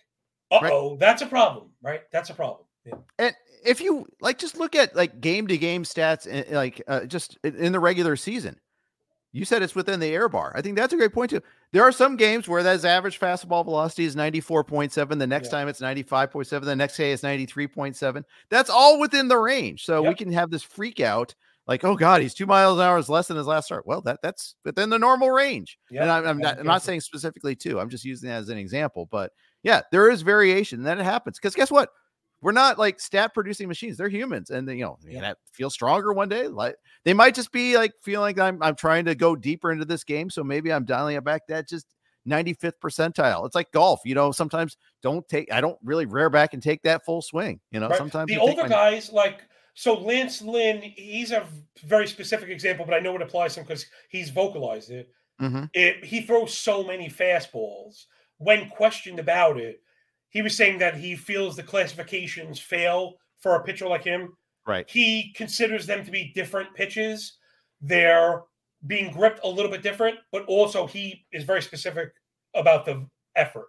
[0.51, 0.99] Uh oh, right.
[0.99, 2.03] that's a problem, right?
[2.13, 2.67] That's a problem.
[2.85, 2.95] Yeah.
[3.19, 3.35] And
[3.65, 7.39] if you like, just look at like game to game stats, eh, like uh, just
[7.45, 8.59] in the regular season.
[9.35, 10.53] You said it's within the air bar.
[10.55, 11.41] I think that's a great point too.
[11.73, 15.19] There are some games where that average fastball velocity is 94.7.
[15.19, 15.51] The next yeah.
[15.51, 16.65] time it's 95.7.
[16.65, 18.25] The next day it's 93.7.
[18.51, 19.87] That's all within the range.
[19.87, 20.11] So yep.
[20.11, 21.35] we can have this freak out
[21.67, 23.87] like, oh God, he's two miles an hour less than his last start.
[23.87, 25.79] Well, that that's within the normal range.
[25.91, 26.03] Yep.
[26.03, 27.79] And I'm, I'm, not, I'm not saying specifically two.
[27.79, 29.09] I'm just using that as an example.
[29.11, 29.33] But
[29.63, 30.81] yeah, there is variation.
[30.81, 31.39] And then it happens.
[31.39, 31.89] Because guess what?
[32.43, 33.97] We're not like stat producing machines.
[33.97, 35.21] They're humans, and they, you know, yeah.
[35.21, 36.49] that feel stronger one day.
[36.49, 36.75] Like
[37.05, 40.05] they might just be like feeling like I'm I'm trying to go deeper into this
[40.05, 41.47] game, so maybe I'm dialing it back.
[41.47, 41.87] That just
[42.29, 43.47] 95th percentile.
[43.47, 44.33] It's like golf, you know.
[44.33, 45.53] Sometimes don't take.
[45.53, 47.61] I don't really rear back and take that full swing.
[47.71, 47.97] You know, right.
[47.99, 49.43] sometimes the older guys like
[49.75, 50.83] so Lance Lynn.
[50.83, 51.47] He's a
[51.85, 55.11] very specific example, but I know it applies to him because he's vocalized it.
[55.41, 55.65] Mm-hmm.
[55.75, 56.05] it.
[56.05, 58.07] He throws so many fastballs.
[58.39, 59.81] When questioned about it,
[60.33, 64.35] he was saying that he feels the classifications fail for a pitcher like him.
[64.67, 64.89] Right.
[64.89, 67.39] He considers them to be different pitches.
[67.81, 68.43] They're
[68.87, 72.13] being gripped a little bit different, but also he is very specific
[72.55, 73.07] about the
[73.37, 73.67] effort.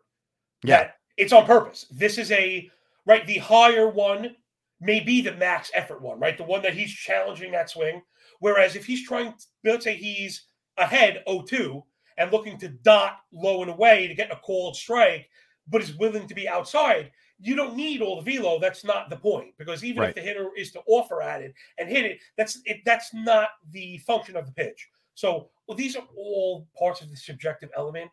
[0.63, 0.91] Yeah.
[1.17, 1.85] it's on purpose.
[1.91, 2.69] This is a
[3.05, 4.35] right, the higher one
[4.79, 6.37] may be the max effort one, right?
[6.37, 8.01] The one that he's challenging that swing.
[8.39, 10.45] Whereas if he's trying, to, let's say he's
[10.77, 11.81] ahead 0-2
[12.17, 15.29] and looking to dot low and away to get a called strike,
[15.67, 18.59] but is willing to be outside, you don't need all the velo.
[18.59, 20.09] That's not the point because even right.
[20.09, 22.81] if the hitter is to offer at it and hit it, that's it.
[22.85, 24.89] That's not the function of the pitch.
[25.15, 28.09] So well, these are all parts of the subjective element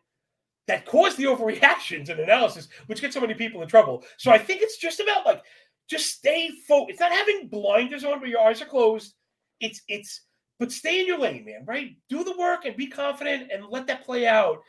[0.67, 4.03] that cause the overreactions and analysis, which get so many people in trouble.
[4.17, 5.43] So I think it's just about like
[5.89, 6.91] just stay focused.
[6.91, 9.13] It's not having blinders on where your eyes are closed.
[9.59, 10.21] It's it's
[10.59, 11.65] but stay in your lane, man.
[11.65, 11.95] Right?
[12.09, 14.61] Do the work and be confident and let that play out.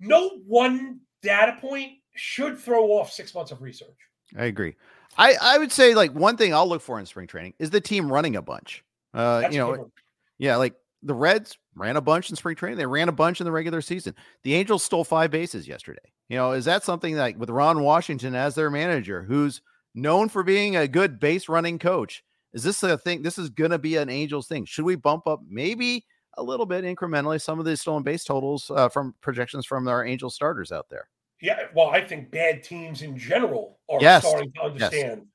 [0.00, 3.96] No one data point should throw off six months of research.
[4.36, 4.74] I agree.
[5.18, 7.80] I, I would say like one thing I'll look for in spring training is the
[7.80, 8.84] team running a bunch.
[9.14, 9.90] Uh, That's you know,
[10.38, 12.78] yeah, like the Reds ran a bunch in spring training.
[12.78, 14.14] They ran a bunch in the regular season.
[14.42, 16.00] The Angels stole five bases yesterday.
[16.28, 19.62] You know, is that something that with Ron Washington as their manager, who's
[19.94, 23.22] known for being a good base running coach, is this a thing?
[23.22, 24.64] This is going to be an Angels thing.
[24.64, 26.04] Should we bump up maybe
[26.36, 30.04] a little bit incrementally some of the stolen base totals uh, from projections from our
[30.04, 31.08] Angel starters out there?
[31.40, 34.26] Yeah, well, I think bad teams in general are yes.
[34.26, 35.22] starting to understand.
[35.22, 35.28] Yes.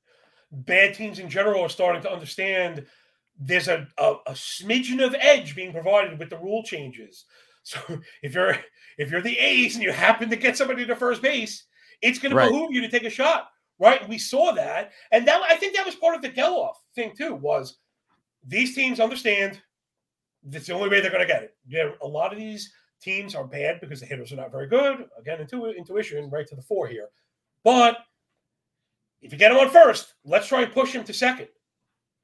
[0.50, 2.84] Bad teams in general are starting to understand
[3.38, 7.24] there's a, a, a smidgen of edge being provided with the rule changes.
[7.64, 7.78] So
[8.24, 8.56] if you're
[8.98, 11.62] if you're the A's and you happen to get somebody to first base,
[12.00, 12.46] it's going right.
[12.46, 14.08] to behoove you to take a shot, right?
[14.08, 17.36] We saw that, and that I think that was part of the Gelof thing too.
[17.36, 17.76] Was
[18.44, 19.62] these teams understand
[20.42, 21.54] that's the only way they're going to get it?
[21.68, 22.72] Yeah, a lot of these
[23.02, 25.06] teams are bad because the hitters are not very good.
[25.18, 27.08] Again, intu- intuition right to the fore here.
[27.64, 27.98] But
[29.20, 31.48] if you get him on first, let's try and push him to second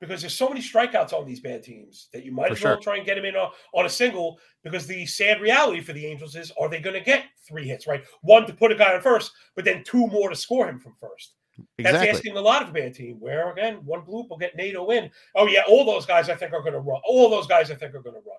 [0.01, 2.75] because there's so many strikeouts on these bad teams that you might for as well
[2.75, 2.83] sure.
[2.83, 6.07] try and get him in a, on a single because the sad reality for the
[6.07, 8.05] Angels is are they going to get three hits, right?
[8.23, 10.95] One to put a guy on first, but then two more to score him from
[11.01, 11.35] first.
[11.79, 12.07] Exactly.
[12.07, 13.17] That's asking a lot of a bad team.
[13.19, 15.11] Where again, one bloop will get Neto in.
[15.35, 17.01] Oh yeah, all those guys I think are going to run.
[17.05, 18.39] All those guys I think are going to run.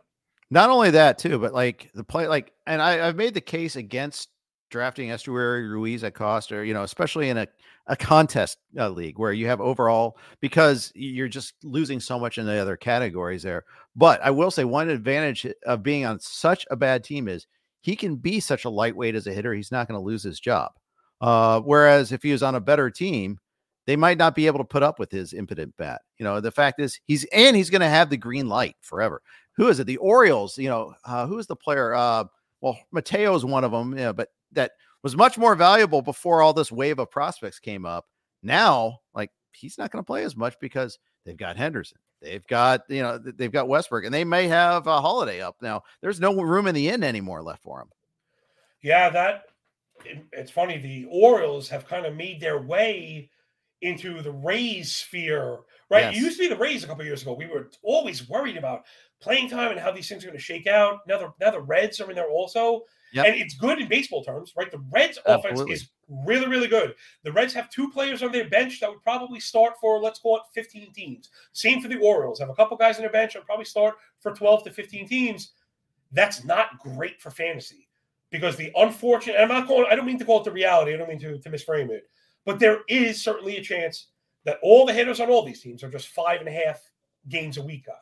[0.52, 3.76] Not only that too, but like the play, like, and I, I've made the case
[3.76, 4.30] against
[4.72, 7.47] drafting Esteury Ruiz at cost, or you know, especially in a
[7.89, 12.45] a contest uh, league where you have overall because you're just losing so much in
[12.45, 13.66] the other categories there.
[13.95, 17.47] But I will say one advantage of being on such a bad team is
[17.82, 19.56] he can be such a lightweight as a hitter.
[19.56, 20.72] He's not going to lose his job.
[21.20, 23.39] Uh, whereas if he was on a better team,
[23.88, 26.02] they might not be able to put up with his impotent bat.
[26.20, 29.20] You know, the fact is he's and he's going to have the green light forever
[29.60, 29.88] who is it?
[29.88, 30.57] The Orioles.
[30.57, 31.93] You know, uh, who is the player?
[31.93, 32.24] Uh,
[32.62, 33.95] well, Mateo is one of them.
[33.97, 34.72] Yeah, but that
[35.03, 38.05] was much more valuable before all this wave of prospects came up.
[38.41, 41.97] Now, like he's not going to play as much because they've got Henderson.
[42.22, 45.84] They've got you know they've got Westburg, and they may have a Holliday up now.
[46.01, 47.89] There's no room in the end anymore left for him.
[48.82, 49.43] Yeah, that
[50.32, 50.78] it's funny.
[50.78, 53.30] The Orioles have kind of made their way
[53.82, 55.60] into the Rays sphere,
[55.90, 56.06] right?
[56.06, 56.16] Yes.
[56.16, 57.34] It used to be the Rays a couple years ago.
[57.34, 58.86] We were always worried about
[59.20, 61.00] playing time and how these things are going to shake out.
[61.08, 62.84] Now the now the Reds are in there also,
[63.14, 63.26] yep.
[63.26, 64.72] and it's good in baseball terms, right?
[64.72, 65.74] The Reds Absolutely.
[65.74, 65.90] offense is
[66.26, 66.96] really really good.
[67.24, 70.38] The Reds have two players on their bench that would probably start for let's call
[70.38, 71.30] it 15 teams.
[71.54, 72.40] Same for the Orioles.
[72.40, 75.08] Have a couple guys on their bench that would probably start for 12 to 15
[75.08, 75.52] teams.
[76.12, 77.88] That's not great for fantasy
[78.32, 79.38] because the unfortunate.
[79.40, 79.88] I'm not calling.
[79.90, 80.94] I don't mean to call it the reality.
[80.94, 82.10] I don't mean to to misframe it,
[82.46, 84.08] but there is certainly a chance
[84.46, 86.82] that all the hitters on all these teams are just five and a half
[87.28, 87.96] games a week guys.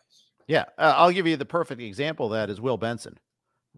[0.47, 3.17] Yeah, uh, I'll give you the perfect example of that is Will Benson.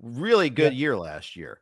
[0.02, 0.80] Really good yeah.
[0.80, 1.60] year last year,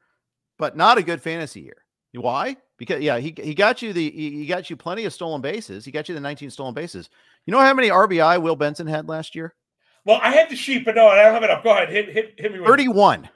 [0.57, 1.83] but not a good fantasy year.
[2.13, 2.57] Why?
[2.77, 5.85] Because yeah, he, he got you the he got you plenty of stolen bases.
[5.85, 7.09] He got you the 19 stolen bases.
[7.45, 9.53] You know how many RBI Will Benson had last year?
[10.05, 11.63] Well, I had the sheet, but no, I don't have it up.
[11.63, 12.59] Go ahead, hit hit, hit me.
[12.59, 13.29] With 31.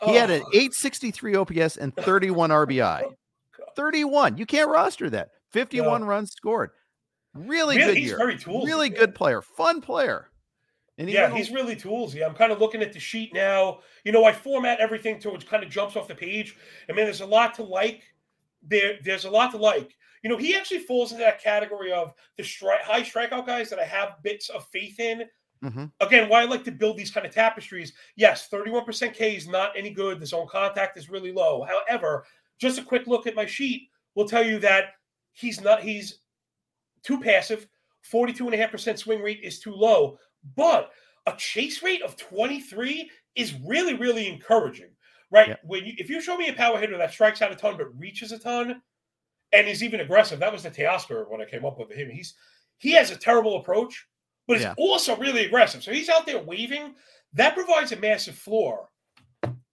[0.00, 0.10] Oh.
[0.10, 3.04] He had an 863 OPS and 31 RBI.
[3.76, 4.38] 31.
[4.38, 5.30] You can't roster that.
[5.54, 6.06] 51 no.
[6.06, 6.70] runs scored.
[7.32, 8.18] Really, really good he's year.
[8.18, 8.98] Very toolsy, really man.
[8.98, 10.30] good player, fun player.
[10.98, 12.24] And he yeah, he's really toolsy.
[12.24, 13.80] I'm kind of looking at the sheet now.
[14.04, 16.56] You know, I format everything to it kind of jumps off the page.
[16.88, 18.02] I mean, there's a lot to like.
[18.66, 19.96] There, there's a lot to like.
[20.22, 23.78] You know, he actually falls into that category of the stri- high strikeout guys that
[23.78, 25.24] I have bits of faith in.
[25.64, 25.84] Mm-hmm.
[26.00, 27.92] Again, why I like to build these kind of tapestries.
[28.16, 30.20] Yes, 31% K is not any good.
[30.20, 31.64] The zone contact is really low.
[31.64, 32.24] However,
[32.58, 34.94] just a quick look at my sheet will tell you that
[35.34, 36.20] he's not, he's
[37.02, 37.66] too passive.
[38.10, 40.18] 42.5% swing rate is too low.
[40.56, 40.90] But
[41.26, 44.90] a chase rate of 23 is really, really encouraging,
[45.30, 45.48] right?
[45.48, 45.56] Yeah.
[45.64, 47.98] When you, if you show me a power hitter that strikes out a ton but
[47.98, 48.82] reaches a ton
[49.52, 52.10] and is even aggressive, that was the Teoscar when I came up with him.
[52.10, 52.34] He's
[52.78, 54.06] he has a terrible approach,
[54.46, 54.74] but yeah.
[54.76, 55.82] also really aggressive.
[55.82, 56.94] So he's out there waving.
[57.32, 58.88] That provides a massive floor.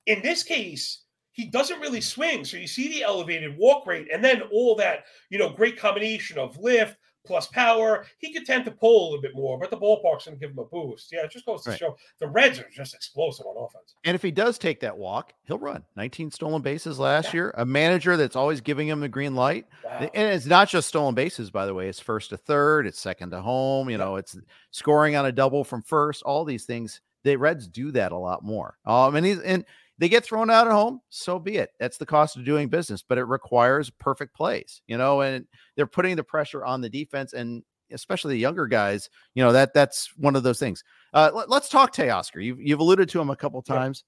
[0.05, 1.00] In this case,
[1.31, 2.45] he doesn't really swing.
[2.45, 6.37] So you see the elevated walk rate and then all that, you know, great combination
[6.37, 8.05] of lift, plus power.
[8.17, 10.51] He could tend to pull a little bit more, but the ballpark's going to give
[10.51, 11.11] him a boost.
[11.11, 11.79] Yeah, it just goes to right.
[11.79, 13.95] show the Reds are just explosive on offense.
[14.03, 17.33] And if he does take that walk, he'll run 19 stolen bases last yeah.
[17.33, 17.55] year.
[17.57, 19.65] A manager that's always giving him the green light.
[19.83, 20.09] Wow.
[20.13, 21.87] And it's not just stolen bases, by the way.
[21.87, 23.89] It's first to third, it's second to home.
[23.89, 24.05] You yeah.
[24.05, 24.37] know, it's
[24.71, 26.23] scoring on a double from first.
[26.23, 27.01] All these things.
[27.23, 28.79] The Reds do that a lot more.
[28.83, 29.63] Um, and he's and
[30.01, 31.69] they get thrown out at home, so be it.
[31.79, 35.45] That's the cost of doing business, but it requires perfect plays, you know, and
[35.75, 39.75] they're putting the pressure on the defense and especially the younger guys, you know, that
[39.75, 40.83] that's one of those things.
[41.13, 42.43] Uh, let, us talk Teoscar.
[42.43, 44.03] You've, you've alluded to him a couple times.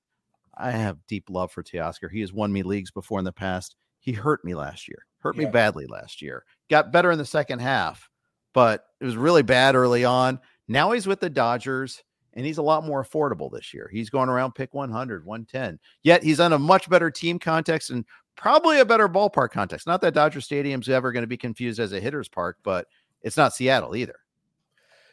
[0.57, 0.65] Yeah.
[0.65, 2.09] I have deep love for Teoscar.
[2.11, 3.75] He has won me leagues before in the past.
[3.99, 5.45] He hurt me last year, hurt yeah.
[5.45, 6.43] me badly last year.
[6.71, 8.09] Got better in the second half,
[8.55, 10.39] but it was really bad early on.
[10.67, 12.01] Now he's with the Dodgers
[12.33, 13.89] and he's a lot more affordable this year.
[13.91, 15.79] He's going around pick 100, 110.
[16.03, 18.05] Yet he's on a much better team context and
[18.35, 19.87] probably a better ballpark context.
[19.87, 22.87] Not that Dodger Stadium's ever going to be confused as a hitter's park, but
[23.21, 24.15] it's not Seattle either.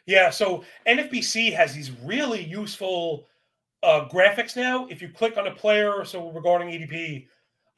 [0.05, 3.27] Yeah, so NFBC has these really useful
[3.83, 4.87] uh, graphics now.
[4.87, 7.27] If you click on a player, so regarding ADP,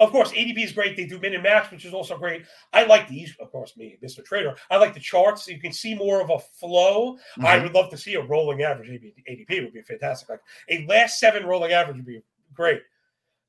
[0.04, 0.95] of course, ADP is great.
[0.95, 2.43] They do min and max, which is also great.
[2.72, 4.24] I like these, of course, me, Mr.
[4.24, 4.56] Trader.
[4.70, 5.45] I like the charts.
[5.45, 7.14] So you can see more of a flow.
[7.14, 7.45] Mm-hmm.
[7.45, 8.89] I would love to see a rolling average.
[8.89, 10.30] ADP would be fantastic.
[10.30, 12.22] Like a last seven rolling average would be
[12.54, 12.82] great.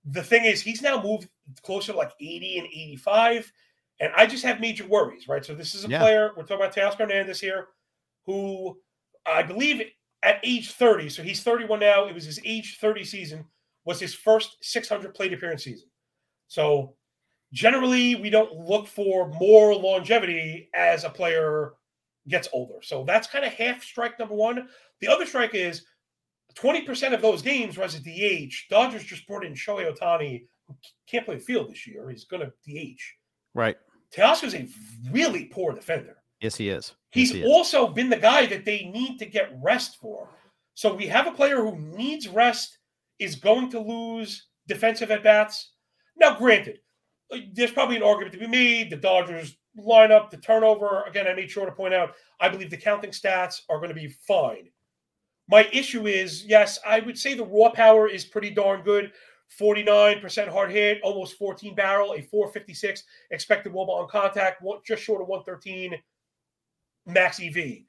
[0.07, 1.29] The thing is, he's now moved
[1.63, 3.53] closer to like 80 and 85.
[4.01, 5.45] And I just have major worries, right?
[5.45, 6.01] So this is a yeah.
[6.01, 7.69] player, we're talking about Teoscar Hernandez here,
[8.27, 8.79] who
[9.25, 9.83] I believe
[10.23, 13.45] at age 30, so he's 31 now, it was his age 30 season,
[13.85, 15.89] was his first 600 plate appearance season.
[16.49, 16.95] So
[17.53, 21.75] generally, we don't look for more longevity as a player
[22.29, 22.83] gets older.
[22.83, 24.69] So that's kind of half strike number one.
[25.01, 25.85] The other strike is
[26.55, 28.55] 20% of those games was a DH.
[28.71, 30.77] Dodgers just brought in Shohei Ohtani, who
[31.07, 32.09] can't play the field this year.
[32.09, 33.01] He's going to DH.
[33.55, 33.77] Right.
[34.15, 34.69] Teoscar's a
[35.11, 36.17] really poor defender.
[36.41, 36.95] Yes, he is.
[37.11, 37.49] He's he is.
[37.49, 40.29] also been the guy that they need to get rest for.
[40.75, 42.79] So we have a player who needs rest,
[43.19, 45.73] is going to lose defensive at bats.
[46.17, 46.81] Now, granted,
[47.33, 48.91] uh, there's probably an argument to be made.
[48.91, 51.03] The Dodgers lineup, the turnover.
[51.09, 53.95] Again, I made sure to point out, I believe the counting stats are going to
[53.95, 54.69] be fine.
[55.49, 59.12] My issue is, yes, I would say the raw power is pretty darn good.
[59.61, 65.29] 49% hard hit, almost 14 barrel, a 456 expected wOBA on contact, just short of
[65.29, 66.01] 113
[67.07, 67.83] max EV.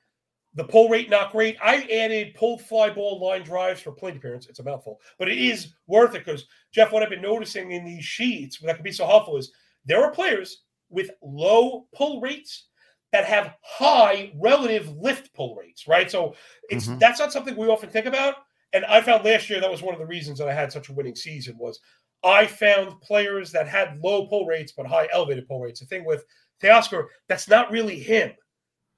[0.55, 1.57] The pull rate not great.
[1.61, 4.47] I added pulled fly ball line drives for plate appearance.
[4.47, 7.83] It's a mouthful, but it is worth it because Jeff, what I've been noticing in
[7.83, 9.51] these sheets that can be so helpful is
[9.85, 12.67] there are players with low pull rates
[13.11, 16.09] that have high relative lift pull rates, right?
[16.09, 16.35] So
[16.69, 16.99] it's mm-hmm.
[16.99, 18.35] that's not something we often think about.
[18.71, 20.89] And I found last year that was one of the reasons that I had such
[20.89, 21.79] a winning season was
[22.23, 25.81] I found players that had low pull rates but high elevated pull rates.
[25.81, 26.25] The thing with
[26.61, 28.31] Teoscar, that's not really him.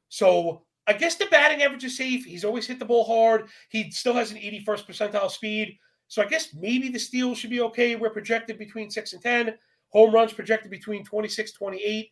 [0.10, 2.26] So I guess the batting average is safe.
[2.26, 3.48] He's always hit the ball hard.
[3.70, 5.78] He still has an 81st percentile speed.
[6.08, 7.96] So I guess maybe the steals should be okay.
[7.96, 9.56] We're projected between 6 and 10.
[9.90, 12.10] Home runs projected between 26, 28.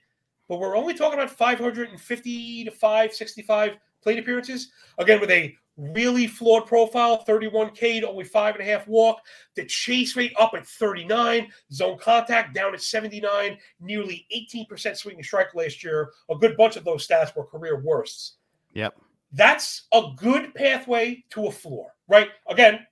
[0.49, 4.71] But we're only talking about 550 to 565 plate appearances.
[4.97, 9.19] Again, with a really flawed profile 31K to only five and a half walk.
[9.55, 15.53] The chase rate up at 39, zone contact down at 79, nearly 18% swinging strike
[15.53, 16.11] last year.
[16.30, 18.38] A good bunch of those stats were career worsts.
[18.76, 18.95] Yep.
[19.32, 22.30] That's a good pathway to a floor, right?
[22.47, 22.86] Again,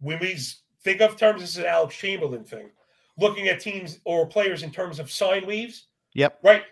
[0.00, 0.36] when we
[0.82, 2.70] think of terms, this is an Alex Chamberlain thing,
[3.16, 5.86] looking at teams or players in terms of sine waves.
[6.14, 6.40] Yep.
[6.42, 6.64] Right.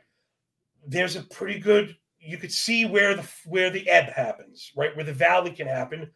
[0.87, 1.97] There's a pretty good.
[2.18, 4.95] You could see where the where the ebb happens, right?
[4.97, 6.11] Where the valley can happen,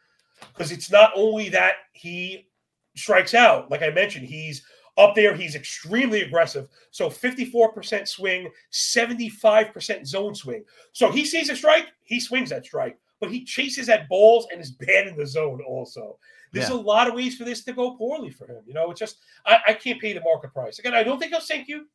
[0.52, 2.48] because it's not only that he
[2.96, 3.70] strikes out.
[3.70, 4.62] Like I mentioned, he's
[4.98, 5.34] up there.
[5.34, 6.68] He's extremely aggressive.
[6.90, 10.64] So 54% swing, 75% zone swing.
[10.92, 14.60] So he sees a strike, he swings that strike, but he chases at balls and
[14.60, 16.18] is bad in the zone also.
[16.52, 16.76] There's yeah.
[16.76, 18.62] a lot of ways for this to go poorly for him.
[18.66, 20.78] You know, it's just I, I can't pay the market price.
[20.78, 21.86] Again, I don't think he'll sink you,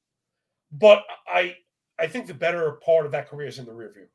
[0.71, 1.55] but I
[1.99, 4.05] I think the better part of that career is in the rear view.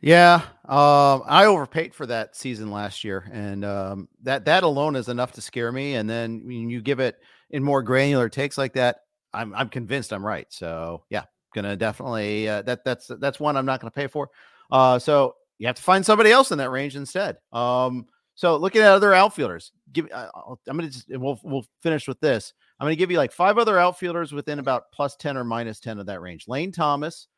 [0.00, 5.08] Yeah, um, I overpaid for that season last year, and um, that that alone is
[5.08, 5.94] enough to scare me.
[5.94, 7.16] And then when you give it
[7.54, 8.96] in more granular takes like that,
[9.32, 10.46] I'm I'm convinced I'm right.
[10.50, 11.22] So yeah,
[11.54, 14.28] gonna definitely uh, that that's that's one I'm not gonna pay for.
[14.72, 17.36] Uh, so you have to find somebody else in that range instead.
[17.52, 20.28] Um, so looking at other outfielders, give i
[20.68, 22.52] am gonna just we'll we'll finish with this.
[22.80, 26.00] I'm gonna give you like five other outfielders within about plus ten or minus ten
[26.00, 26.48] of that range.
[26.48, 27.28] Lane Thomas,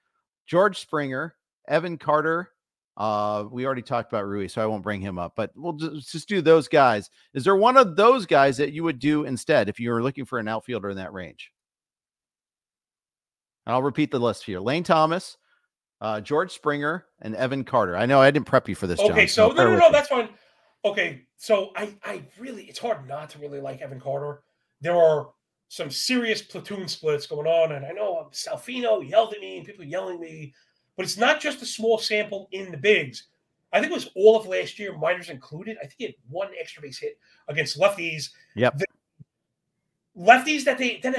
[0.46, 1.34] George Springer,
[1.68, 2.48] Evan Carter,
[2.96, 6.12] uh, we already talked about Rui, so I won't bring him up, but we'll just,
[6.12, 7.10] just do those guys.
[7.34, 10.24] Is there one of those guys that you would do instead if you were looking
[10.24, 11.52] for an outfielder in that range?
[13.66, 15.36] And I'll repeat the list here Lane Thomas,
[16.00, 17.96] uh, George Springer, and Evan Carter.
[17.96, 19.00] I know I didn't prep you for this.
[19.00, 20.30] Okay, John, so, so no, no, no, that's fine.
[20.84, 24.42] Okay, so I, I really, it's hard not to really like Evan Carter.
[24.80, 25.30] There are
[25.68, 29.84] some serious platoon splits going on, and I know Salfino yelled at me, and people
[29.84, 30.54] yelling at me
[30.96, 33.24] but it's not just a small sample in the bigs.
[33.72, 35.76] I think it was all of last year, minors included.
[35.78, 37.18] I think he had one extra base hit
[37.48, 38.30] against lefties.
[38.54, 38.78] Yep.
[38.78, 38.86] The
[40.18, 41.14] lefties that they then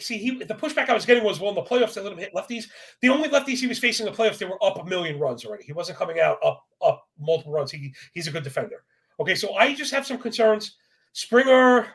[0.00, 2.18] see he the pushback I was getting was well in the playoffs they let him
[2.18, 2.64] hit lefties.
[3.00, 5.44] The only lefties he was facing in the playoffs they were up a million runs
[5.44, 5.64] already.
[5.64, 7.70] He wasn't coming out up up multiple runs.
[7.70, 8.84] He he's a good defender.
[9.20, 10.76] Okay, so I just have some concerns.
[11.14, 11.88] Springer,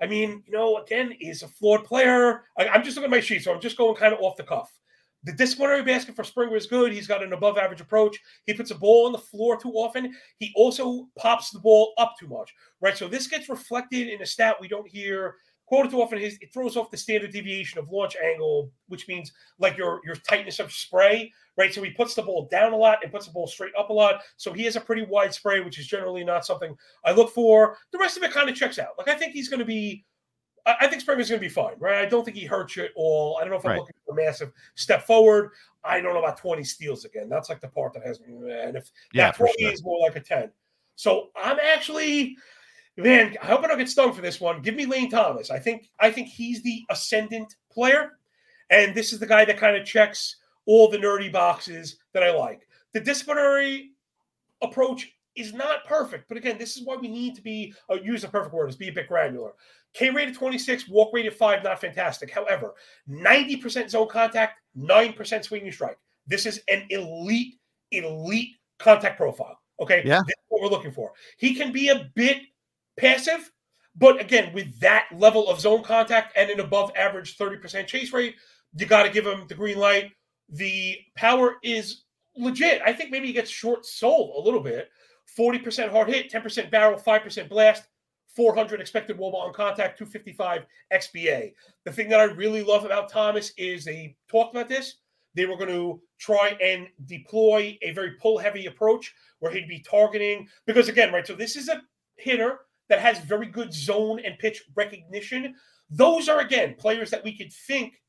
[0.00, 2.44] I mean, you know, again, is a flawed player.
[2.58, 4.44] I, am just looking at my sheet, so I'm just going kind of off the
[4.44, 4.72] cuff.
[5.24, 6.92] The disciplinary basket for Springer is good.
[6.92, 8.16] He's got an above average approach.
[8.46, 10.14] He puts a ball on the floor too often.
[10.38, 12.96] He also pops the ball up too much, right?
[12.96, 15.34] So this gets reflected in a stat we don't hear
[15.68, 16.18] quoted too often.
[16.18, 20.16] His, it throws off the standard deviation of launch angle, which means like your your
[20.16, 21.72] tightness of spray, right?
[21.72, 23.92] So he puts the ball down a lot and puts the ball straight up a
[23.92, 24.22] lot.
[24.36, 27.76] So he has a pretty wide spray, which is generally not something I look for.
[27.92, 28.96] The rest of it kind of checks out.
[28.96, 30.04] Like I think he's going to be
[30.80, 31.98] I think Springer's going to be fine, right?
[31.98, 33.38] I don't think he hurts you at all.
[33.38, 33.78] I don't know if I'm right.
[33.78, 35.52] looking for a massive step forward.
[35.84, 37.28] I don't know about 20 steals again.
[37.28, 38.34] That's like the part that has me.
[38.50, 39.72] And if yeah, that 20 sure.
[39.72, 40.50] is more like a 10.
[40.96, 42.36] So I'm actually,
[42.96, 44.60] man, I hope I don't get stung for this one.
[44.60, 45.50] Give me Lane Thomas.
[45.50, 48.18] I think I think he's the ascendant player.
[48.70, 52.30] And this is the guy that kind of checks all the nerdy boxes that I
[52.30, 52.68] like.
[52.92, 53.92] The disciplinary
[54.60, 58.22] approach is not perfect, but again, this is why we need to be uh, use
[58.22, 59.52] the perfect word is be a bit granular.
[59.98, 62.30] K rate of 26, walk rate of 5, not fantastic.
[62.30, 62.74] However,
[63.10, 65.98] 90% zone contact, 9% swinging strike.
[66.28, 67.54] This is an elite,
[67.90, 69.58] elite contact profile.
[69.80, 70.02] Okay.
[70.04, 70.20] Yeah.
[70.24, 71.10] That's what we're looking for.
[71.36, 72.42] He can be a bit
[72.96, 73.50] passive,
[73.96, 78.36] but again, with that level of zone contact and an above average 30% chase rate,
[78.76, 80.12] you got to give him the green light.
[80.48, 82.04] The power is
[82.36, 82.82] legit.
[82.86, 84.90] I think maybe he gets short sold a little bit.
[85.36, 87.82] 40% hard hit, 10% barrel, 5% blast.
[88.38, 91.52] 400 expected wOBA on contact, 255 XBA.
[91.84, 94.94] The thing that I really love about Thomas is they talked about this.
[95.34, 99.80] They were going to try and deploy a very pull heavy approach where he'd be
[99.80, 101.82] targeting, because again, right, so this is a
[102.14, 105.56] hitter that has very good zone and pitch recognition.
[105.90, 108.00] Those are, again, players that we could think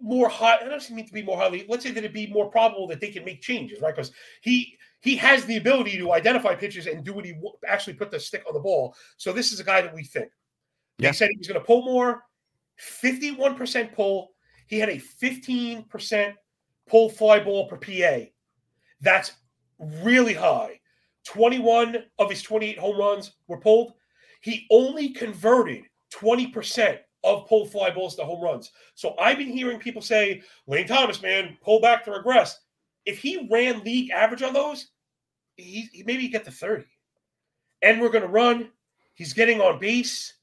[0.00, 0.56] more high.
[0.56, 1.64] I don't mean to be more highly.
[1.68, 3.94] Let's say that it'd be more probable that they can make changes, right?
[3.94, 4.76] Because he
[5.06, 8.18] he has the ability to identify pitches and do what he w- actually put the
[8.18, 8.92] stick on the ball.
[9.18, 10.30] So this is a guy that we think.
[10.98, 11.12] They yeah.
[11.12, 12.24] said he was going to pull more,
[12.80, 14.32] 51% pull.
[14.66, 16.34] He had a 15%
[16.88, 18.26] pull fly ball per PA.
[19.00, 19.32] That's
[19.78, 20.80] really high.
[21.24, 23.92] 21 of his 28 home runs were pulled.
[24.40, 25.84] He only converted
[26.14, 28.72] 20% of pulled fly balls to home runs.
[28.96, 32.58] So I've been hearing people say, Lane Thomas, man, pull back to regress
[33.06, 34.88] if he ran league average on those,
[35.56, 36.84] he, he maybe get to 30.
[37.82, 38.70] And we're to run.
[39.14, 40.34] He's getting on base.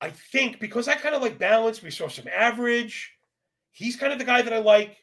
[0.00, 3.12] I think because I kind of like balance, we saw some average.
[3.72, 4.96] He's kind of the guy that I like.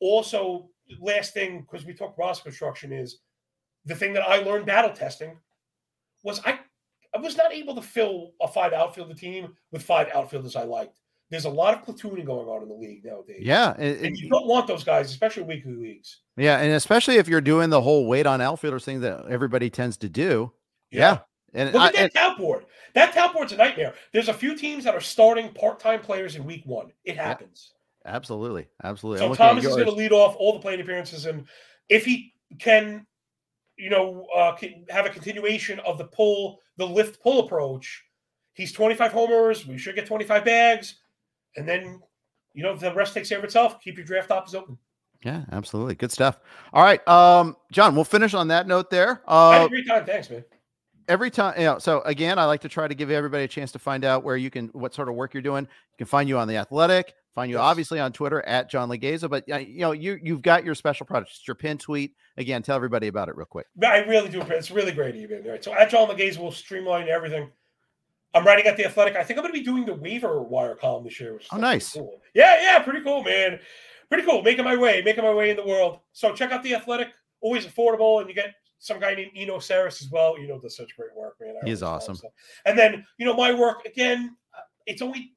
[0.00, 0.68] Also,
[1.00, 3.18] last thing, because we talk roster construction, is
[3.84, 5.36] the thing that I learned battle testing
[6.22, 6.58] was I
[7.14, 10.98] I was not able to fill a five outfielder team with five outfielders I liked
[11.32, 13.40] There's a lot of platooning going on in the league nowadays.
[13.40, 16.18] Yeah, and, and you don't want those guys, especially weekly leagues.
[16.36, 19.96] Yeah, and especially if you're doing the whole weight on outfielders thing that everybody tends
[19.98, 20.52] to do.
[20.90, 21.20] Yeah,
[21.54, 21.60] yeah.
[21.62, 22.66] and look at I, that tout board.
[22.94, 23.94] That tout board's a nightmare.
[24.12, 26.92] There's a few teams that are starting part-time players in week one.
[27.02, 27.72] It happens.
[28.04, 29.26] Yeah, absolutely, absolutely.
[29.26, 31.46] So Thomas is going to lead off all the plate appearances, and
[31.88, 33.06] if he can,
[33.78, 34.54] you know, uh,
[34.90, 38.04] have a continuation of the pull, the lift pull approach.
[38.52, 39.66] He's 25 homers.
[39.66, 40.96] We should get 25 bags
[41.56, 42.00] and then
[42.54, 43.80] you know the rest takes care of itself.
[43.80, 44.78] Keep your draft options open.
[45.24, 45.94] Yeah, absolutely.
[45.94, 46.40] Good stuff.
[46.72, 49.22] All right, um, John, we'll finish on that note there.
[49.26, 50.04] Uh, I had a great time.
[50.04, 50.44] Thanks, man.
[51.08, 53.72] Every time, you know, so again, I like to try to give everybody a chance
[53.72, 55.64] to find out where you can, what sort of work you're doing.
[55.64, 57.62] You can find you on the Athletic, find you yes.
[57.62, 61.06] obviously on Twitter at John Laghezza, but uh, you know, you you've got your special
[61.06, 62.14] product, it's your pin tweet.
[62.36, 63.66] Again, tell everybody about it real quick.
[63.82, 64.40] I really do.
[64.42, 65.44] It's really great, even.
[65.44, 65.62] Right.
[65.62, 67.50] So at John Laghezza, we'll streamline everything.
[68.34, 69.16] I'm writing at the Athletic.
[69.16, 71.34] I think I'm going to be doing the waiver wire column this year.
[71.34, 71.92] Which oh, nice.
[71.92, 72.20] Cool.
[72.34, 73.58] Yeah, yeah, pretty cool, man.
[74.08, 74.42] Pretty cool.
[74.42, 76.00] Making my way, making my way in the world.
[76.12, 77.08] So check out the Athletic.
[77.40, 80.38] Always affordable, and you get some guy named Eno Sarris as well.
[80.38, 81.54] You know, does such great work, man.
[81.60, 82.18] I he is awesome.
[82.64, 84.36] And then you know my work again.
[84.86, 85.32] It's only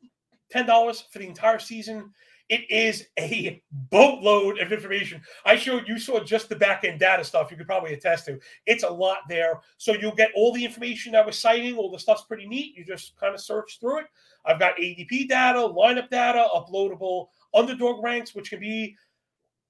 [0.51, 2.11] ten dollars for the entire season.
[2.47, 5.21] It is a boatload of information.
[5.45, 7.49] I showed you saw just the back end data stuff.
[7.49, 8.39] You could probably attest to.
[8.67, 9.61] It's a lot there.
[9.77, 11.75] So you'll get all the information I was citing.
[11.75, 12.75] All the stuff's pretty neat.
[12.77, 14.05] You just kind of search through it.
[14.45, 18.95] I've got ADP data, lineup data, uploadable underdog ranks, which can be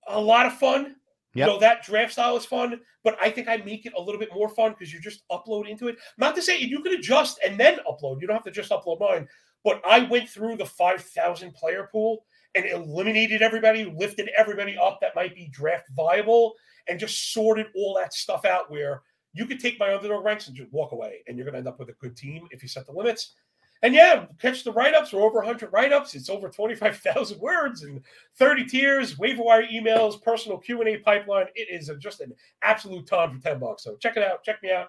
[0.07, 0.97] a lot of fun.
[1.33, 1.47] Yep.
[1.47, 4.19] You know, that draft style is fun, but I think I make it a little
[4.19, 5.97] bit more fun because you just upload into it.
[6.17, 8.21] Not to say you can adjust and then upload.
[8.21, 9.27] You don't have to just upload mine.
[9.63, 12.25] But I went through the 5,000 player pool
[12.55, 16.53] and eliminated everybody, lifted everybody up that might be draft viable,
[16.87, 19.01] and just sorted all that stuff out where
[19.33, 21.67] you could take my underdog ranks and just walk away, and you're going to end
[21.67, 23.33] up with a good team if you set the limits.
[23.81, 25.11] And yeah, catch the write ups.
[25.11, 26.15] We're over 100 write ups.
[26.15, 28.01] It's over 25,000 words and
[28.37, 31.47] 30 tiers, waiver wire emails, personal Q and A pipeline.
[31.55, 32.33] It is just an
[32.63, 33.83] absolute ton for 10 bucks.
[33.83, 34.43] So check it out.
[34.43, 34.87] Check me out.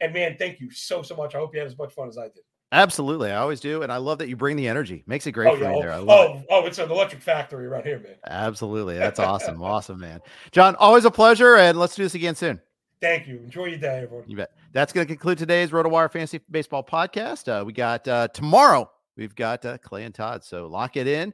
[0.00, 1.34] And man, thank you so so much.
[1.34, 2.44] I hope you had as much fun as I did.
[2.70, 5.02] Absolutely, I always do, and I love that you bring the energy.
[5.06, 5.72] Makes it great oh, for yeah.
[5.72, 5.92] me there.
[5.92, 6.46] oh, it.
[6.50, 8.16] oh, it's an electric factory right here, man.
[8.26, 10.20] Absolutely, that's awesome, awesome, man.
[10.50, 12.60] John, always a pleasure, and let's do this again soon.
[13.00, 13.36] Thank you.
[13.36, 14.28] Enjoy your day, everyone.
[14.28, 14.50] You bet.
[14.72, 17.48] That's going to conclude today's RotoWire Fantasy Baseball podcast.
[17.48, 18.90] Uh, we got uh, tomorrow.
[19.16, 21.32] We've got uh, Clay and Todd, so lock it in.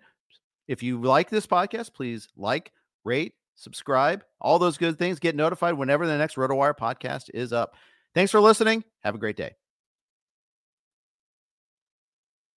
[0.69, 2.71] If you like this podcast, please like,
[3.05, 5.19] rate, subscribe, all those good things.
[5.19, 7.75] Get notified whenever the next RotoWire podcast is up.
[8.15, 8.85] Thanks for listening.
[9.03, 9.55] Have a great day.